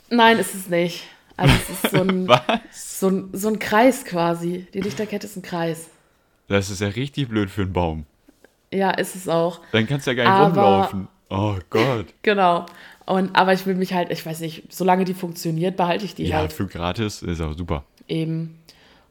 [0.09, 1.03] Nein, ist es nicht.
[1.37, 2.27] Also es ist so ein,
[2.71, 4.67] so ein, so ein Kreis quasi.
[4.73, 5.89] Die Lichterkette ist ein Kreis.
[6.47, 8.05] Das ist ja richtig blöd für einen Baum.
[8.73, 9.61] Ja, ist es auch.
[9.71, 11.07] Dann kannst du ja gar nicht Aber- rumlaufen.
[11.29, 12.07] Oh Gott.
[12.23, 12.65] Genau.
[13.09, 16.25] Und, aber ich will mich halt, ich weiß nicht, solange die funktioniert, behalte ich die
[16.25, 17.83] Ja, halt für gratis ist auch super.
[18.07, 18.55] eben.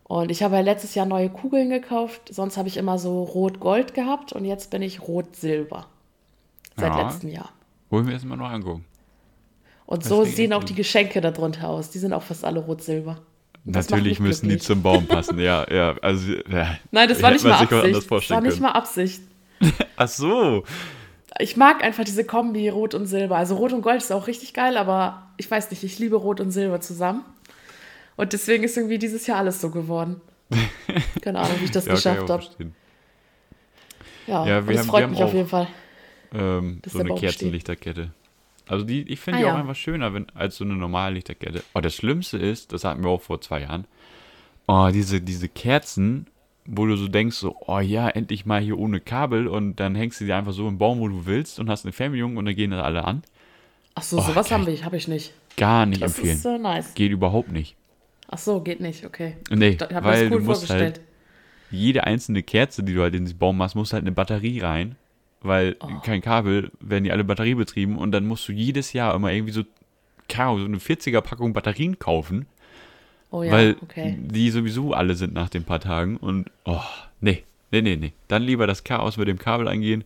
[0.04, 2.22] Und ich habe ja letztes Jahr neue Kugeln gekauft.
[2.30, 5.86] Sonst habe ich immer so Rot-Gold gehabt und jetzt bin ich Rot-Silber.
[6.76, 7.02] Seit Ja.
[7.02, 7.50] letztem Jahr.
[7.90, 8.84] Wollen wir erstmal noch angucken.
[9.84, 11.90] Und Das so sehen auch die Geschenke darunter aus.
[11.90, 13.18] Die sind auch fast alle Rot-Silber.
[13.64, 14.66] Natürlich müssen die glücklich.
[14.66, 15.38] zum Baum passen.
[15.40, 15.96] Ja, ja.
[16.00, 16.78] Also, ja.
[16.90, 18.10] Nein, das war nicht mal Absicht.
[18.10, 19.20] Das war nicht mal Absicht.
[19.96, 20.62] Ach so.
[21.38, 23.36] Ich mag einfach diese Kombi Rot und Silber.
[23.36, 26.40] Also Rot und Gold ist auch richtig geil, aber ich weiß nicht, ich liebe Rot
[26.40, 27.24] und Silber zusammen.
[28.16, 30.20] Und deswegen ist irgendwie dieses Jahr alles so geworden.
[31.22, 32.44] Keine Ahnung, wie ich das Ja, geschafft habe.
[34.26, 35.68] Ja, Ja, es haben- freut mich auf jeden Fall.
[36.34, 37.14] Ähm, so eine.
[37.14, 38.10] Kerzenlichterkette.
[38.66, 39.54] Also die, ich finde Ah, die ja.
[39.54, 41.62] auch einfach schöner wenn, als so eine normale Lichterkette.
[41.74, 43.86] Oh, das Schlimmste ist, das hatten wir auch vor zwei Jahren,
[44.66, 46.26] oh, diese, diese Kerzen,
[46.70, 50.20] wo du so denkst, so, oh ja, endlich mal hier ohne Kabel und dann hängst
[50.20, 52.54] du die einfach so im Baum, wo du willst und hast eine Fernbedienung und dann
[52.54, 53.22] gehen das alle an.
[53.94, 55.32] Ach so, Oh, sowas haben wir, habe ich nicht.
[55.56, 56.36] Gar nicht Das empfehlen.
[56.36, 56.94] ist äh, nice.
[56.94, 57.74] Geht überhaupt nicht.
[58.28, 59.36] Ach so, geht nicht, okay.
[59.50, 60.98] Nee, Ich habe das cool du musst vorgestellt.
[60.98, 61.00] halt,
[61.70, 64.96] jede einzelne Kerze, die du halt in den Baum machst, muss halt eine Batterie rein,
[65.40, 65.88] weil Oh.
[66.04, 69.62] kein Kabel, werden die alle batteriebetrieben und dann musst du jedes Jahr immer irgendwie so,
[70.28, 72.44] keine so eine 40er Packung Batterien kaufen,
[73.30, 74.16] oh ja, weil okay.
[74.18, 76.80] die sowieso alle sind nach den paar Tagen und oh,
[77.20, 78.12] nee, nee, nee, nee.
[78.28, 80.04] Dann lieber das Chaos mit dem Kabel eingehen,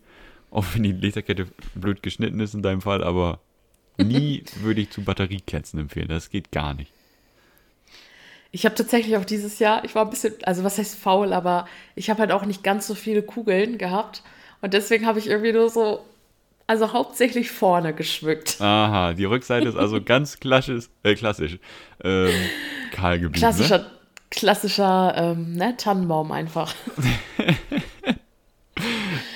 [0.51, 3.41] auch wenn die Lichterkette blöd geschnitten ist in deinem Fall, aber
[3.99, 6.93] nie würde ich zu Batteriekerzen empfehlen, das geht gar nicht.
[8.55, 11.67] Ich habe tatsächlich auch dieses Jahr, ich war ein bisschen, also was heißt faul, aber
[11.95, 14.23] ich habe halt auch nicht ganz so viele Kugeln gehabt.
[14.61, 16.05] Und deswegen habe ich irgendwie nur so,
[16.67, 18.61] also hauptsächlich vorne geschmückt.
[18.61, 21.59] Aha, die Rückseite ist also ganz klassisch, äh, klassisch
[22.03, 22.31] ähm,
[22.93, 23.33] kahl geblieben.
[23.35, 23.39] Ne?
[23.39, 23.87] Klassischer,
[24.31, 26.75] klassischer ähm, ne, Tannenbaum einfach.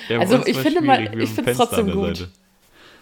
[0.09, 2.17] Ja, Also ich finde mal- ich find's Fenster trotzdem gut.
[2.17, 2.29] Seite.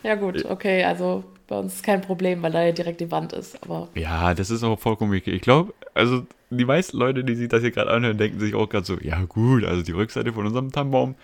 [0.03, 3.33] Ja gut, okay, also bei uns ist kein Problem, weil da ja direkt die Wand
[3.33, 3.61] ist.
[3.63, 5.31] Aber Ja, das ist auch vollkommen okay.
[5.31, 8.67] Ich glaube, also die meisten Leute, die sich das hier gerade anhören, denken sich auch
[8.67, 11.15] gerade so, ja gut, also die Rückseite von unserem Tannenbaum,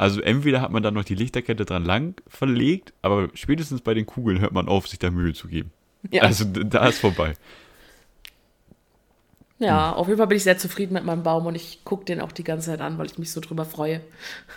[0.00, 4.06] also entweder hat man dann noch die Lichterkette dran lang verlegt, aber spätestens bei den
[4.06, 5.72] Kugeln hört man auf, sich da Mühe zu geben.
[6.10, 7.34] ja, Also da ist vorbei.
[9.58, 12.20] ja auf jeden Fall bin ich sehr zufrieden mit meinem Baum und ich gucke den
[12.20, 14.00] auch die ganze Zeit an, weil ich mich so drüber freue.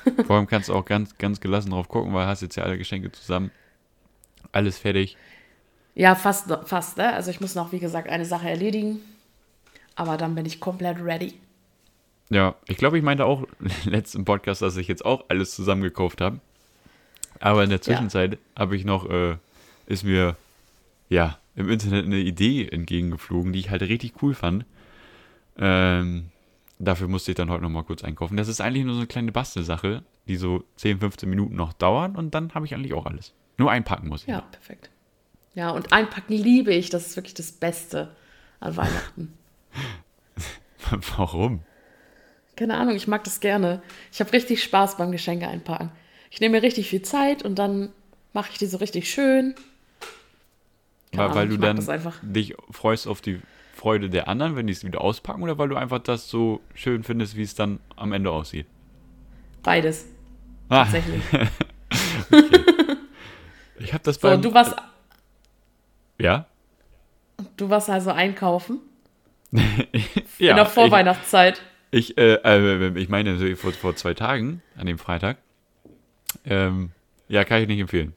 [0.25, 2.77] Vor allem kannst du auch ganz, ganz gelassen drauf gucken, weil hast jetzt ja alle
[2.77, 3.51] Geschenke zusammen.
[4.51, 5.17] Alles fertig.
[5.95, 7.13] Ja, fast, fast, ne?
[7.13, 8.99] Also ich muss noch, wie gesagt, eine Sache erledigen.
[9.95, 11.36] Aber dann bin ich komplett ready.
[12.30, 13.46] Ja, ich glaube, ich meinte auch
[13.86, 16.40] letzten Podcast, dass ich jetzt auch alles zusammengekauft habe.
[17.40, 19.36] Aber in der Zwischenzeit habe ich noch, äh,
[19.86, 20.36] ist mir
[21.10, 24.66] ja im Internet eine Idee entgegengeflogen, die ich halt richtig cool fand.
[25.58, 26.30] Ähm,
[26.80, 28.38] dafür musste ich dann heute noch mal kurz einkaufen.
[28.38, 32.16] Das ist eigentlich nur so eine kleine Bastelsache, die so 10, 15 Minuten noch dauern
[32.16, 33.34] und dann habe ich eigentlich auch alles.
[33.58, 34.30] Nur einpacken muss ich.
[34.30, 34.90] Ja, perfekt.
[35.54, 36.90] Ja, und einpacken liebe ich.
[36.90, 38.16] Das ist wirklich das Beste
[38.60, 39.34] an Weihnachten.
[41.18, 41.62] Warum?
[42.56, 43.82] Keine Ahnung, ich mag das gerne.
[44.12, 45.92] Ich habe richtig Spaß beim Geschenke einpacken.
[46.30, 47.89] Ich nehme mir richtig viel Zeit und dann
[48.34, 49.56] mache ich die so richtig schön.
[51.12, 53.39] Keine Weil, weil Ahnung, du ich mag dann dich freust auf die
[53.76, 57.04] Freude der anderen, wenn die es wieder auspacken, oder weil du einfach das so schön
[57.04, 58.68] findest, wie es dann am Ende aussieht?
[59.62, 60.06] Beides,
[60.70, 61.22] Ah, tatsächlich.
[63.80, 64.36] ich habe das So, beim...
[64.36, 64.76] und du warst,
[66.18, 66.48] ja?
[67.58, 68.80] du warst also einkaufen
[70.39, 71.62] Ja, in der Vorweihnachtszeit.
[71.93, 75.38] Ich, ich, äh, äh, ich meine, vor, vor zwei Tagen, an dem Freitag,
[76.43, 76.89] ähm,
[77.27, 78.13] ja, kann ich nicht empfehlen.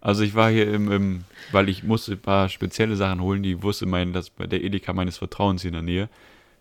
[0.00, 3.62] Also ich war hier im, im, weil ich musste ein paar spezielle Sachen holen, die
[3.62, 6.08] wusste mein, dass bei der Edeka meines Vertrauens hier in der Nähe,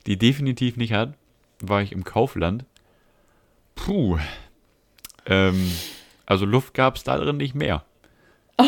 [0.08, 1.13] die definitiv nicht hat,
[1.60, 2.65] war ich im Kaufland.
[3.75, 4.17] Puh.
[5.27, 5.71] Ähm,
[6.25, 7.85] also Luft gab es da drin nicht mehr.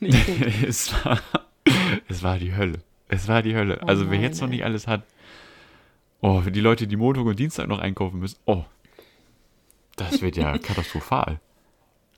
[0.00, 0.46] Nicht gut.
[0.68, 1.20] es, war,
[2.08, 2.80] es war die Hölle.
[3.08, 3.80] Es war die Hölle.
[3.82, 5.02] Oh also wer jetzt noch nicht alles hat,
[6.24, 8.64] oh, für die Leute, die Montag und Dienstag noch einkaufen müssen, oh,
[9.96, 11.38] das wird ja katastrophal.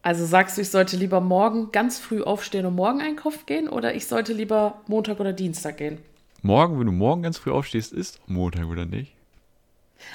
[0.02, 3.96] Also sagst du, ich sollte lieber morgen ganz früh aufstehen und morgen einkaufen gehen oder
[3.96, 5.98] ich sollte lieber Montag oder Dienstag gehen?
[6.42, 9.12] Morgen, wenn du morgen ganz früh aufstehst, ist Montag oder nicht?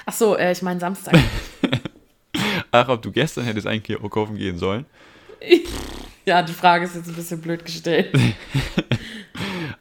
[0.06, 1.18] Ach so, äh, ich meine Samstag.
[2.70, 4.86] Ach, ob du gestern hättest einkaufen gehen sollen?
[6.24, 8.18] ja, die Frage ist jetzt ein bisschen blöd gestellt.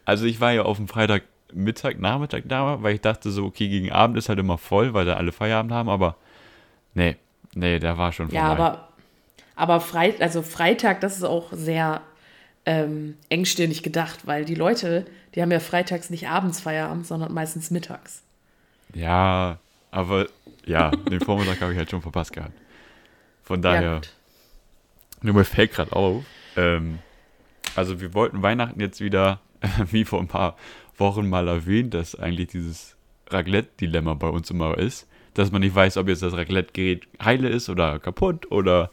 [0.03, 1.23] Also ich war ja auf dem Freitag
[1.53, 5.05] Mittag, Nachmittag da, weil ich dachte so, okay, gegen Abend ist halt immer voll, weil
[5.05, 6.15] da alle Feierabend haben, aber
[6.93, 7.17] nee,
[7.53, 8.39] nee, da war schon vorbei.
[8.39, 8.89] Ja, aber,
[9.55, 12.01] aber Freit also Freitag, das ist auch sehr
[12.65, 17.71] ähm, engstirnig gedacht, weil die Leute, die haben ja freitags nicht abends Feierabend, sondern meistens
[17.71, 18.23] mittags.
[18.93, 19.57] Ja,
[19.89, 20.27] aber
[20.65, 22.53] ja, den Vormittag habe ich halt schon verpasst gehabt.
[23.43, 24.01] Von daher, ja,
[25.21, 26.23] nur mir fällt gerade auf,
[26.55, 26.99] ähm,
[27.75, 29.39] also wir wollten Weihnachten jetzt wieder,
[29.91, 30.55] wie vor ein paar
[31.01, 32.95] Wochen mal erwähnt, dass eigentlich dieses
[33.29, 37.69] Raclette-Dilemma bei uns immer ist, dass man nicht weiß, ob jetzt das Raclette-Gerät heile ist
[37.69, 38.89] oder kaputt oder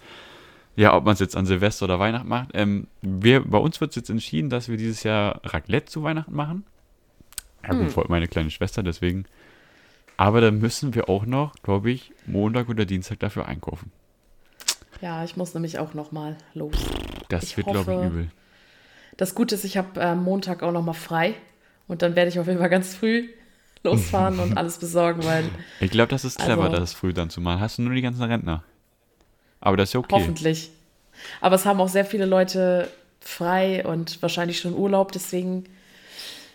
[0.75, 2.51] ja, ob man es jetzt an Silvester oder Weihnachten macht.
[2.55, 6.35] Ähm, wir, bei uns wird es jetzt entschieden, dass wir dieses Jahr Raclette zu Weihnachten
[6.35, 6.65] machen.
[7.65, 8.05] Ja, gut, hm.
[8.09, 9.25] meine kleine Schwester, deswegen.
[10.17, 13.91] Aber dann müssen wir auch noch, glaube ich, Montag oder Dienstag dafür einkaufen.
[15.01, 16.75] Ja, ich muss nämlich auch noch mal los.
[17.29, 18.31] Das ich wird, glaube ich, übel.
[19.17, 21.35] Das Gute ist, ich habe äh, Montag auch noch mal frei.
[21.89, 23.28] Und dann werde ich auf jeden Fall ganz früh
[23.82, 25.45] losfahren und alles besorgen, weil.
[25.80, 27.61] Ich glaube, das ist clever, also, das früh dann zu machen.
[27.61, 28.62] Hast du nur die ganzen Rentner?
[29.61, 30.14] Aber das ist ja okay.
[30.14, 30.70] Hoffentlich.
[31.41, 32.89] Aber es haben auch sehr viele Leute
[33.20, 35.64] frei und wahrscheinlich schon Urlaub, deswegen,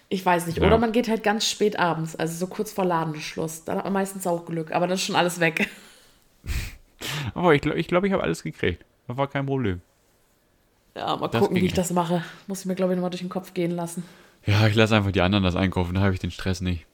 [0.10, 0.60] ich weiß nicht.
[0.60, 0.66] Ja.
[0.66, 3.66] Oder man geht halt ganz spät abends, also so kurz vor Ladenschluss.
[3.66, 5.70] Dann hat man meistens auch Glück, aber dann ist schon alles weg.
[7.34, 8.86] Aber ich glaube, ich, glaub, ich habe alles gekriegt.
[9.08, 9.82] Das war kein Problem.
[10.96, 12.24] Ja, mal das gucken, wie ich das mache.
[12.48, 14.06] Muss ich mir, glaube ich, nochmal durch den Kopf gehen lassen.
[14.46, 16.86] Ja, ich lasse einfach die anderen das einkaufen, da habe ich den Stress nicht.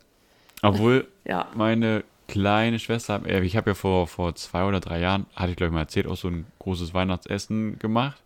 [0.61, 1.47] Obwohl ja.
[1.55, 5.57] meine kleine Schwester, äh, ich habe ja vor, vor zwei oder drei Jahren, hatte ich
[5.57, 8.21] glaube ich mal erzählt, auch so ein großes Weihnachtsessen gemacht.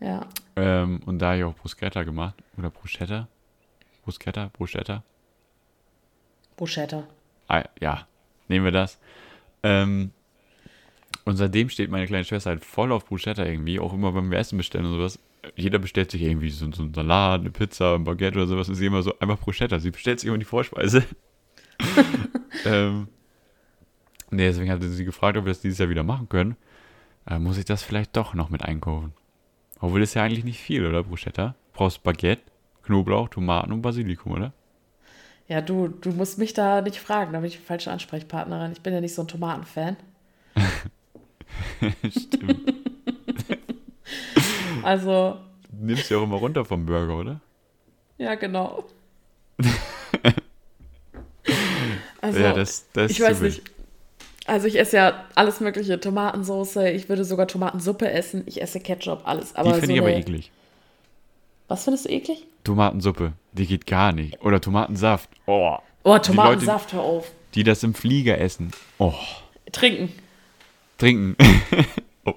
[0.00, 0.26] Ja.
[0.56, 2.34] Ähm, und da habe ich auch Bruschetta gemacht.
[2.56, 3.28] Oder Bruschetta?
[4.04, 4.50] Bruschetta?
[4.52, 5.02] Bruschetta?
[6.56, 7.04] Bruschetta.
[7.48, 8.06] Ah, ja,
[8.48, 8.98] nehmen wir das.
[9.62, 10.12] Ähm,
[11.24, 14.58] und seitdem steht meine kleine Schwester halt voll auf Bruschetta irgendwie, auch immer beim Essen
[14.58, 15.18] bestellen und sowas.
[15.56, 18.68] Jeder bestellt sich irgendwie so, so einen Salat, eine Pizza, ein Baguette oder sowas.
[18.68, 19.78] Und sie immer so einfach Bruschetta.
[19.78, 21.04] Sie bestellt sich immer die Vorspeise.
[22.64, 23.08] ähm,
[24.30, 26.56] nee, deswegen hatte sie gefragt, ob wir das dieses Jahr wieder machen können.
[27.28, 29.12] Äh, muss ich das vielleicht doch noch mit einkaufen?
[29.80, 31.54] Obwohl das ja eigentlich nicht viel, oder, Bruschetta?
[31.72, 32.42] Du brauchst Baguette,
[32.84, 34.52] Knoblauch, Tomaten und Basilikum, oder?
[35.48, 38.72] Ja, du, du musst mich da nicht fragen, da bin ich die falsche Ansprechpartnerin.
[38.72, 39.96] Ich bin ja nicht so ein Tomatenfan.
[42.10, 42.72] Stimmt.
[44.84, 45.38] also.
[45.70, 47.40] Du nimmst ja auch immer runter vom Burger, oder?
[48.18, 48.84] Ja, genau.
[52.20, 53.62] also, ja, das, das ich weiß nicht.
[54.46, 59.22] Also ich esse ja alles mögliche, Tomatensauce, ich würde sogar Tomatensuppe essen, ich esse Ketchup,
[59.24, 59.56] alles.
[59.56, 60.50] Aber die finde so ich aber eklig.
[61.66, 62.46] Was findest du eklig?
[62.62, 64.42] Tomatensuppe, die geht gar nicht.
[64.42, 65.30] Oder Tomatensaft.
[65.46, 67.32] Oh, oh Tomatensaft, Leute, hör auf.
[67.54, 68.72] Die das im Flieger essen.
[68.98, 69.14] Oh.
[69.72, 70.12] Trinken.
[70.98, 71.36] Trinken.
[72.26, 72.34] oh.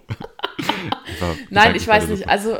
[1.49, 2.27] Nein, ich weiß nicht.
[2.29, 2.57] Also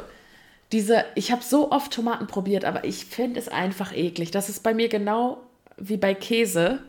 [0.72, 4.32] diese, ich habe so oft Tomaten probiert, aber ich finde es einfach eklig.
[4.32, 5.38] Das ist bei mir genau
[5.78, 6.80] wie bei Käse.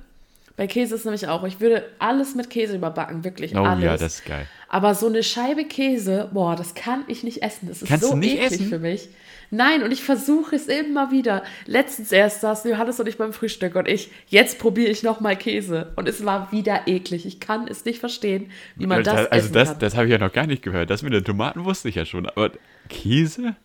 [0.56, 3.84] Bei Käse ist nämlich auch, ich würde alles mit Käse überbacken, wirklich oh, alles.
[3.84, 4.46] ja, das ist geil.
[4.68, 7.68] Aber so eine Scheibe Käse, boah, das kann ich nicht essen.
[7.68, 8.68] Das ist Kannst so du nicht eklig essen?
[8.68, 9.08] für mich.
[9.50, 11.42] Nein, und ich versuche es immer wieder.
[11.66, 15.92] Letztens erst saßen Johannes und ich beim Frühstück und ich, jetzt probiere ich nochmal Käse.
[15.96, 17.24] Und es war wieder eklig.
[17.24, 19.78] Ich kann es nicht verstehen, wie man das, das Also das, kann.
[19.78, 20.90] das habe ich ja noch gar nicht gehört.
[20.90, 22.26] Das mit den Tomaten wusste ich ja schon.
[22.26, 22.50] Aber
[22.88, 23.56] Käse?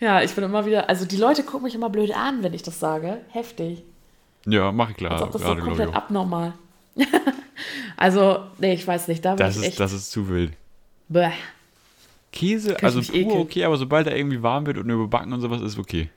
[0.00, 2.62] Ja, ich bin immer wieder, also die Leute gucken mich immer blöd an, wenn ich
[2.62, 3.18] das sage.
[3.30, 3.84] Heftig.
[4.46, 5.12] Ja, mache ich klar.
[5.12, 6.52] Als ob das gerade, so komplett abnormal.
[7.96, 9.24] also, nee, ich weiß nicht.
[9.24, 10.52] Da das, ist, echt, das ist zu wild.
[11.08, 11.30] Bäh.
[12.38, 13.38] Käse, Kann also pur ekeln.
[13.40, 16.10] okay, aber sobald er irgendwie warm wird und überbacken und sowas, ist okay.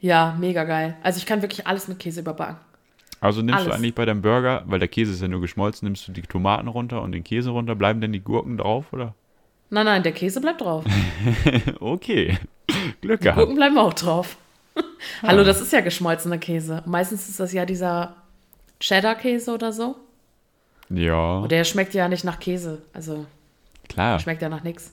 [0.00, 0.96] Ja, mega geil.
[1.02, 2.56] Also ich kann wirklich alles mit Käse überbacken.
[3.20, 3.76] Also nimmst du Alles.
[3.78, 6.68] eigentlich bei deinem Burger, weil der Käse ist ja nur geschmolzen, nimmst du die Tomaten
[6.68, 9.14] runter und den Käse runter, bleiben denn die Gurken drauf, oder?
[9.70, 10.84] Nein, nein, der Käse bleibt drauf.
[11.80, 12.38] okay.
[13.00, 13.38] Glück Die gehabt.
[13.38, 14.36] Gurken bleiben auch drauf.
[15.22, 16.82] Hallo, das ist ja geschmolzener Käse.
[16.86, 18.14] Meistens ist das ja dieser
[18.78, 19.96] Cheddar-Käse oder so.
[20.90, 22.82] Ja, Und der schmeckt ja nicht nach Käse.
[22.92, 23.26] Also
[23.88, 24.20] klar.
[24.20, 24.92] schmeckt ja nach nichts.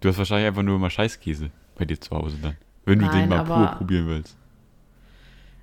[0.00, 2.56] Du hast wahrscheinlich einfach nur immer Scheißkäse bei dir zu Hause dann.
[2.84, 4.36] Wenn du Nein, den mal pur probieren willst.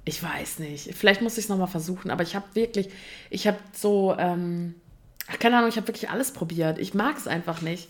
[0.06, 0.94] Ich weiß nicht.
[0.96, 2.90] Vielleicht muss ich es nochmal versuchen, aber ich habe wirklich,
[3.30, 4.76] ich habe so, ähm,
[5.30, 6.78] ach, keine Ahnung, ich habe wirklich alles probiert.
[6.78, 7.88] Ich mag es einfach nicht.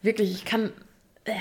[0.00, 0.72] Wirklich, ich kann,
[1.24, 1.32] äh,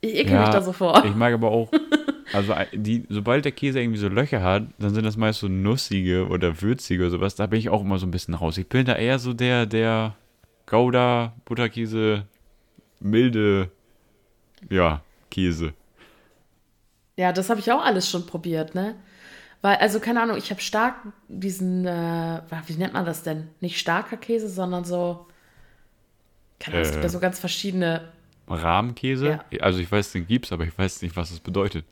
[0.00, 1.04] ich ekel mich da so vor.
[1.04, 1.70] Ich mag aber auch,
[2.32, 6.26] also die, sobald der Käse irgendwie so Löcher hat, dann sind das meist so nussige
[6.26, 7.36] oder würzige oder sowas.
[7.36, 8.58] Da bin ich auch immer so ein bisschen raus.
[8.58, 10.16] Ich bin da eher so der, der
[10.66, 12.26] Gouda, Butterkäse,
[13.04, 13.70] milde,
[14.70, 15.74] ja, Käse.
[17.16, 18.96] Ja, das habe ich auch alles schon probiert, ne?
[19.62, 20.96] Weil, also keine Ahnung, ich habe stark
[21.28, 23.48] diesen, äh, wie nennt man das denn?
[23.60, 25.26] Nicht starker Käse, sondern so,
[26.58, 27.06] keine Ahnung, es gibt Äh.
[27.06, 28.12] ja so ganz verschiedene,
[28.48, 29.40] Rahmkäse?
[29.60, 31.86] Also ich weiß, den gibt's, aber ich weiß nicht, was es bedeutet.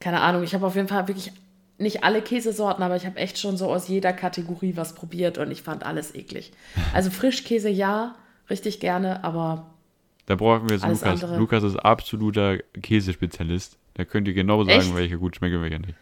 [0.00, 1.32] keine Ahnung, ich habe auf jeden Fall wirklich
[1.78, 5.50] nicht alle Käsesorten, aber ich habe echt schon so aus jeder Kategorie was probiert und
[5.50, 6.52] ich fand alles eklig.
[6.92, 8.14] Also Frischkäse ja,
[8.50, 9.74] richtig gerne, aber
[10.28, 11.22] Da brauchen wir jetzt Alles Lukas.
[11.24, 11.38] andere.
[11.38, 13.78] Lukas ist absoluter Käsespezialist.
[13.94, 14.94] Da könnt ihr genau sagen, Echt?
[14.94, 15.94] welche gut schmecken welche nicht.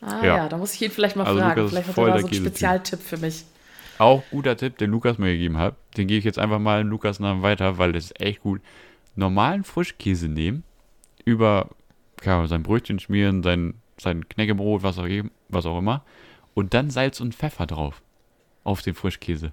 [0.00, 0.36] Ah Ja.
[0.36, 0.48] ja.
[0.48, 1.60] da muss ich ihn vielleicht mal Also fragen.
[1.60, 2.34] Lukas Vielleicht hat er da so einen.
[2.34, 3.44] Spezialtipp für mich.
[3.98, 5.76] Auch guter Tipp, den Lukas mir gegeben hat.
[5.96, 8.60] Den gebe ich jetzt einfach mal an Lukas Namen weiter, weil das ist echt gut.
[9.14, 10.64] Normalen Frischkäse nehmen,
[11.24, 11.68] über
[12.24, 15.06] Ahnung, sein Brötchen schmieren, sein, sein Knäckebrot, was auch,
[15.50, 16.04] was auch immer,
[16.54, 18.02] und dann Salz und Pfeffer drauf.
[18.64, 19.52] Auf den Frischkäse.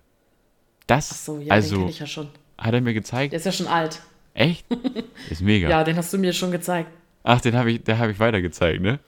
[0.88, 2.30] Das, Ach so, ja, den also, kenne ich ja schon.
[2.60, 3.32] Hat er mir gezeigt.
[3.34, 4.02] Der ist ja schon alt.
[4.34, 4.66] Echt?
[5.30, 5.68] Ist mega.
[5.70, 6.90] Ja, den hast du mir schon gezeigt.
[7.24, 9.00] Ach, den habe ich, der habe ich weiter gezeigt, ne?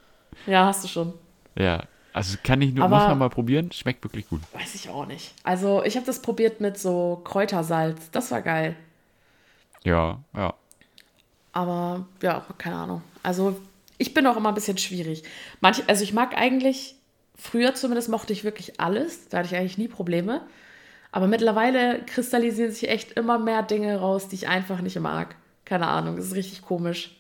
[0.47, 1.13] Ja, hast du schon.
[1.57, 1.83] Ja.
[2.13, 3.71] Also kann ich nur, Aber- muss man mal probieren.
[3.71, 4.41] Schmeckt wirklich gut.
[4.53, 5.33] Weiß ich auch nicht.
[5.43, 8.09] Also, ich habe das probiert mit so Kräutersalz.
[8.11, 8.75] Das war geil.
[9.83, 10.53] Ja, ja.
[11.53, 13.01] Aber ja, keine Ahnung.
[13.23, 13.59] Also,
[13.97, 15.23] ich bin auch immer ein bisschen schwierig.
[15.61, 16.95] Manch, also, ich mag eigentlich,
[17.37, 19.29] früher zumindest mochte ich wirklich alles.
[19.29, 20.41] Da hatte ich eigentlich nie Probleme.
[21.11, 25.35] Aber mittlerweile kristallisieren sich echt immer mehr Dinge raus, die ich einfach nicht mag.
[25.65, 27.15] Keine Ahnung, das ist richtig komisch.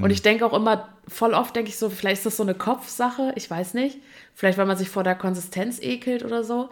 [0.00, 2.54] Und ich denke auch immer, voll oft denke ich so, vielleicht ist das so eine
[2.54, 3.98] Kopfsache, ich weiß nicht.
[4.34, 6.70] Vielleicht, weil man sich vor der Konsistenz ekelt oder so.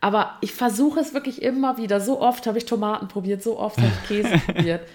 [0.00, 2.00] Aber ich versuche es wirklich immer wieder.
[2.00, 4.88] So oft habe ich Tomaten probiert, so oft habe ich Käse probiert.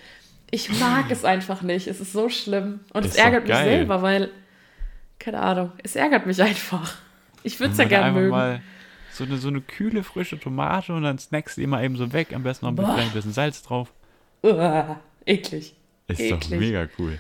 [0.50, 1.88] Ich mag es einfach nicht.
[1.88, 2.80] Es ist so schlimm.
[2.94, 4.30] Und Ist es ärgert mich selber, weil,
[5.20, 6.96] keine Ahnung, es ärgert mich einfach.
[7.42, 8.30] Ich würde es ja gerne mögen.
[8.30, 8.62] mal
[9.14, 12.12] so eine, so eine kühle, frische Tomate und dann snackst du die mal eben so
[12.14, 12.34] weg.
[12.34, 12.88] Am besten noch ein Boah.
[12.88, 13.94] bisschen, ein bisschen Salz drauf.
[14.42, 15.76] Uah, eklig.
[16.08, 16.60] Ist doch Eklig.
[16.60, 17.20] mega cool.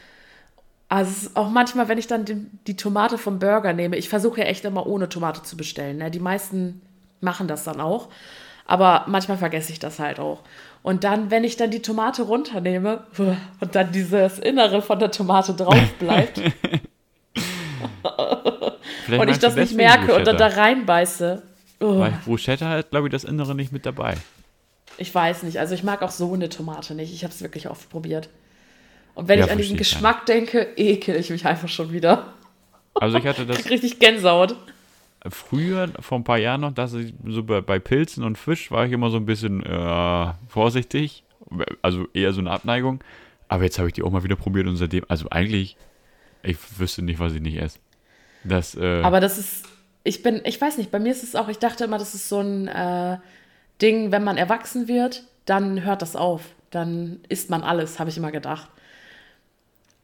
[0.89, 2.35] Also auch manchmal, wenn ich dann die,
[2.67, 5.97] die Tomate vom Burger nehme, ich versuche ja echt immer ohne Tomate zu bestellen.
[5.97, 6.11] Ne?
[6.11, 6.81] Die meisten
[7.21, 8.09] machen das dann auch.
[8.65, 10.41] Aber manchmal vergesse ich das halt auch.
[10.83, 13.05] Und dann, wenn ich dann die Tomate runternehme
[13.59, 16.41] und dann dieses Innere von der Tomate drauf bleibt
[19.09, 21.41] und ich das nicht merke und dann da reinbeiße.
[21.83, 24.17] Oh, Weil Bruschetta hat, glaube ich, das Innere nicht mit dabei.
[24.97, 25.57] ich weiß nicht.
[25.59, 27.13] Also ich mag auch so eine Tomate nicht.
[27.13, 28.29] Ich habe es wirklich oft probiert.
[29.15, 32.33] Und wenn Ja, ich an diesen ich Geschmack denke, ekel ich mich einfach schon wieder.
[32.99, 34.55] Also ich hatte das Krieg richtig Gänsehaut.
[35.29, 38.85] früher, vor ein paar Jahren noch, dass ich so bei, bei Pilzen und Fisch war
[38.85, 41.23] ich immer so ein bisschen äh, vorsichtig.
[41.81, 43.03] Also eher so eine Abneigung.
[43.47, 45.77] Aber jetzt habe ich die auch mal wieder probiert und seitdem, also eigentlich,
[46.41, 47.79] ich wüsste nicht, was ich nicht esse.
[48.43, 49.65] Das, äh, Aber das ist,
[50.03, 52.29] ich bin, ich weiß nicht, bei mir ist es auch, ich dachte immer, das ist
[52.29, 53.17] so ein äh,
[53.81, 56.41] Ding, wenn man erwachsen wird, dann hört das auf.
[56.71, 58.69] Dann isst man alles, habe ich immer gedacht.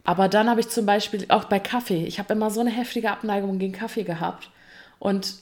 [0.04, 3.12] Aber dann habe ich zum Beispiel auch bei Kaffee, ich habe immer so eine heftige
[3.12, 4.50] Abneigung gegen Kaffee gehabt.
[4.98, 5.36] Und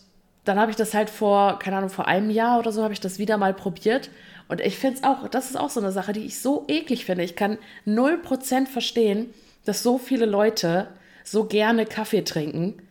[0.44, 3.00] dann habe ich das halt vor, keine Ahnung, vor einem Jahr oder so, habe ich
[3.00, 4.10] das wieder mal probiert.
[4.48, 7.06] Und ich finde es auch, das ist auch so eine Sache, die ich so eklig
[7.06, 7.24] finde.
[7.24, 9.34] Ich kann 0% verstehen,
[9.66, 10.88] dass so viele Leute
[11.24, 12.82] so gerne Kaffee trinken.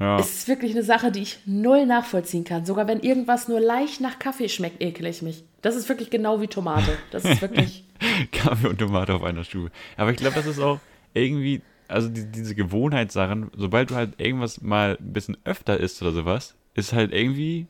[0.00, 0.18] Ja.
[0.18, 2.64] Es ist wirklich eine Sache, die ich null nachvollziehen kann.
[2.66, 5.44] Sogar wenn irgendwas nur leicht nach Kaffee schmeckt, ekel ich mich.
[5.62, 6.96] Das ist wirklich genau wie Tomate.
[7.10, 7.84] Das ist wirklich.
[8.32, 9.70] Kaffee und Tomate auf einer Stufe.
[9.96, 10.80] Aber ich glaube, das ist auch
[11.14, 16.12] irgendwie, also die, diese Gewohnheitssachen, sobald du halt irgendwas mal ein bisschen öfter isst oder
[16.12, 17.66] sowas, ist halt irgendwie,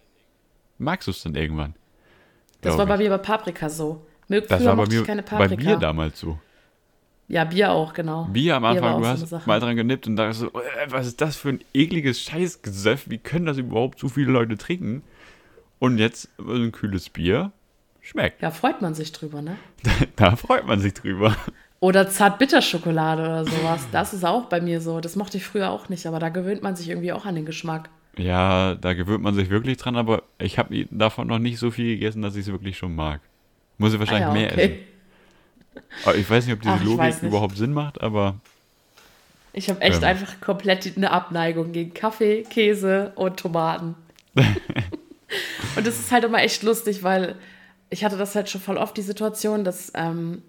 [0.78, 1.74] magst du es dann irgendwann.
[2.62, 4.06] Das war bei mir bei Paprika so.
[4.30, 5.48] Mög- Das war bei mir, bei.
[5.56, 6.38] Bier damals so.
[7.28, 8.24] Ja, Bier auch, genau.
[8.24, 11.06] Bier am Anfang, auch du so hast mal dran genippt und dachtest so, äh, was
[11.06, 13.08] ist das für ein ekliges Scheißgesöff?
[13.08, 15.02] Wie können das überhaupt so viele Leute trinken?
[15.78, 17.52] Und jetzt so ein kühles Bier
[18.00, 18.42] schmeckt.
[18.42, 19.56] Ja, freut man sich drüber, ne?
[20.16, 21.34] Da freut man sich drüber.
[21.80, 23.86] Oder Zartbitterschokolade oder sowas.
[23.92, 25.00] Das ist auch bei mir so.
[25.00, 27.44] Das mochte ich früher auch nicht, aber da gewöhnt man sich irgendwie auch an den
[27.44, 27.90] Geschmack.
[28.16, 31.94] Ja, da gewöhnt man sich wirklich dran, aber ich habe davon noch nicht so viel
[31.94, 33.20] gegessen, dass ich es wirklich schon mag.
[33.76, 34.60] Muss ich Ah wahrscheinlich ja, mehr okay.
[34.62, 34.93] essen.
[36.04, 38.36] Aber ich weiß nicht, ob diese Ach, Logik überhaupt Sinn macht, aber
[39.52, 40.04] Ich habe echt Ähm.
[40.04, 43.94] einfach komplett eine Abneigung gegen Kaffee, Käse und Tomaten.
[45.76, 47.36] und das ist halt immer echt lustig, weil
[47.90, 50.42] ich hatte das halt schon voll oft die Situation, dass ähm,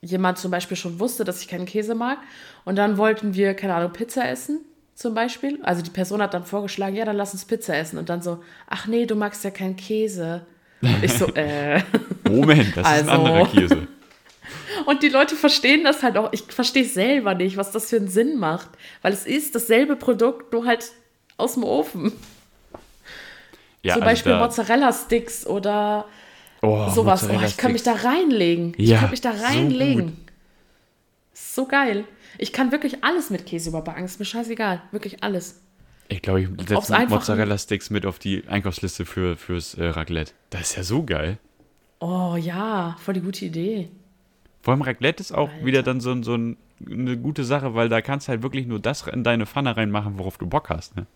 [0.00, 2.18] jemand zum Beispiel schon wusste, dass ich keinen Käse mag.
[2.64, 4.60] Und dann wollten wir, keine Ahnung, Pizza essen
[4.94, 5.58] zum Beispiel.
[5.62, 7.98] Also die Person hat dann vorgeschlagen, ja, dann lass uns Pizza essen.
[7.98, 10.46] Und dann so, ach nee, du magst ja keinen Käse.
[10.82, 11.82] Und ich so, äh.
[12.28, 13.24] Moment, das ist ein Also.
[13.24, 13.88] anderer Käse.
[14.86, 16.32] Und die Leute verstehen das halt auch.
[16.32, 18.68] Ich verstehe selber nicht, was das für einen Sinn macht.
[19.02, 20.92] Weil es ist dasselbe Produkt, nur halt
[21.36, 22.12] aus dem Ofen.
[23.82, 26.06] Ja, Zum also Beispiel Mozzarella-Sticks oder
[26.62, 27.24] oh, sowas.
[27.24, 28.74] Oh, Mozzarella ich kann mich da reinlegen.
[28.76, 30.06] Ich Ja, kann mich da so reinlegen.
[30.06, 30.14] gut.
[31.34, 32.04] So geil.
[32.38, 34.04] Ich kann wirklich alles mit Käse überbacken.
[34.04, 34.82] Ist mir scheißegal.
[34.92, 35.60] Wirklich alles.
[36.08, 37.06] Ich glaube, ich setze.
[37.08, 40.32] Mozzarella-Sticks mit auf die Einkaufsliste für, fürs äh, Raclette.
[40.50, 41.38] Das ist ja so geil.
[41.98, 43.88] Oh ja, voll die gute Idee.
[44.66, 45.64] Vor allem Raclette ist auch Alter.
[45.64, 46.56] wieder dann so, so ein,
[46.90, 50.18] eine gute Sache, weil da kannst du halt wirklich nur das in deine Pfanne reinmachen,
[50.18, 50.96] worauf du Bock hast.
[50.96, 51.06] Ne?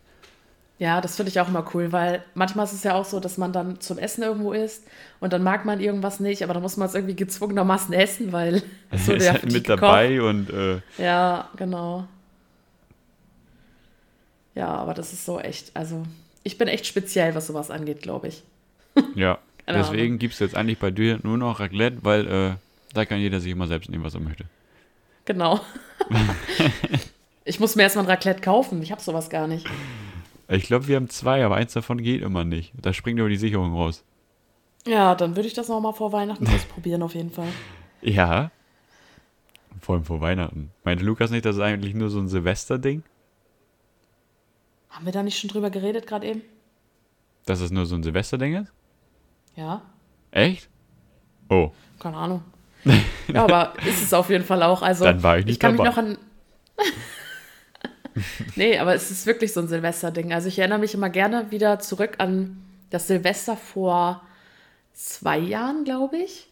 [0.78, 3.38] Ja, das finde ich auch immer cool, weil manchmal ist es ja auch so, dass
[3.38, 4.86] man dann zum Essen irgendwo isst
[5.18, 8.62] und dann mag man irgendwas nicht, aber dann muss man es irgendwie gezwungenermaßen essen, weil
[8.92, 12.06] Es so ist der halt mit dabei und äh, Ja, genau.
[14.54, 16.04] Ja, aber das ist so echt, also
[16.44, 18.44] ich bin echt speziell, was sowas angeht, glaube ich.
[19.16, 19.38] ja.
[19.66, 22.54] Deswegen gibt es jetzt eigentlich bei dir nur noch Raclette, weil äh,
[22.92, 24.44] da kann jeder sich immer selbst nehmen, was er möchte.
[25.24, 25.60] Genau.
[27.44, 29.66] ich muss mir erstmal ein Raclette kaufen, ich habe sowas gar nicht.
[30.48, 32.72] Ich glaube, wir haben zwei, aber eins davon geht immer nicht.
[32.80, 34.04] Da springt aber die Sicherung raus.
[34.86, 37.48] Ja, dann würde ich das nochmal vor Weihnachten ausprobieren, auf jeden Fall.
[38.02, 38.50] Ja.
[39.80, 40.72] Vor allem vor Weihnachten.
[40.82, 43.04] Meinte Lukas nicht, das ist eigentlich nur so ein Silvester-Ding?
[44.90, 46.42] Haben wir da nicht schon drüber geredet gerade eben?
[47.46, 48.72] Dass es nur so ein Silvester-Ding ist?
[49.54, 49.82] Ja,
[50.32, 50.68] Echt?
[51.48, 51.72] Oh.
[51.98, 52.42] keine Ahnung.
[53.32, 54.82] Ja, aber ist es auf jeden Fall auch.
[54.82, 55.88] Also, Dann war ich nicht kann dabei.
[55.88, 56.18] mich noch an.
[58.56, 60.32] nee, aber es ist wirklich so ein Silvester-Ding.
[60.32, 64.22] Also, ich erinnere mich immer gerne wieder zurück an das Silvester vor
[64.92, 66.48] zwei Jahren, glaube ich.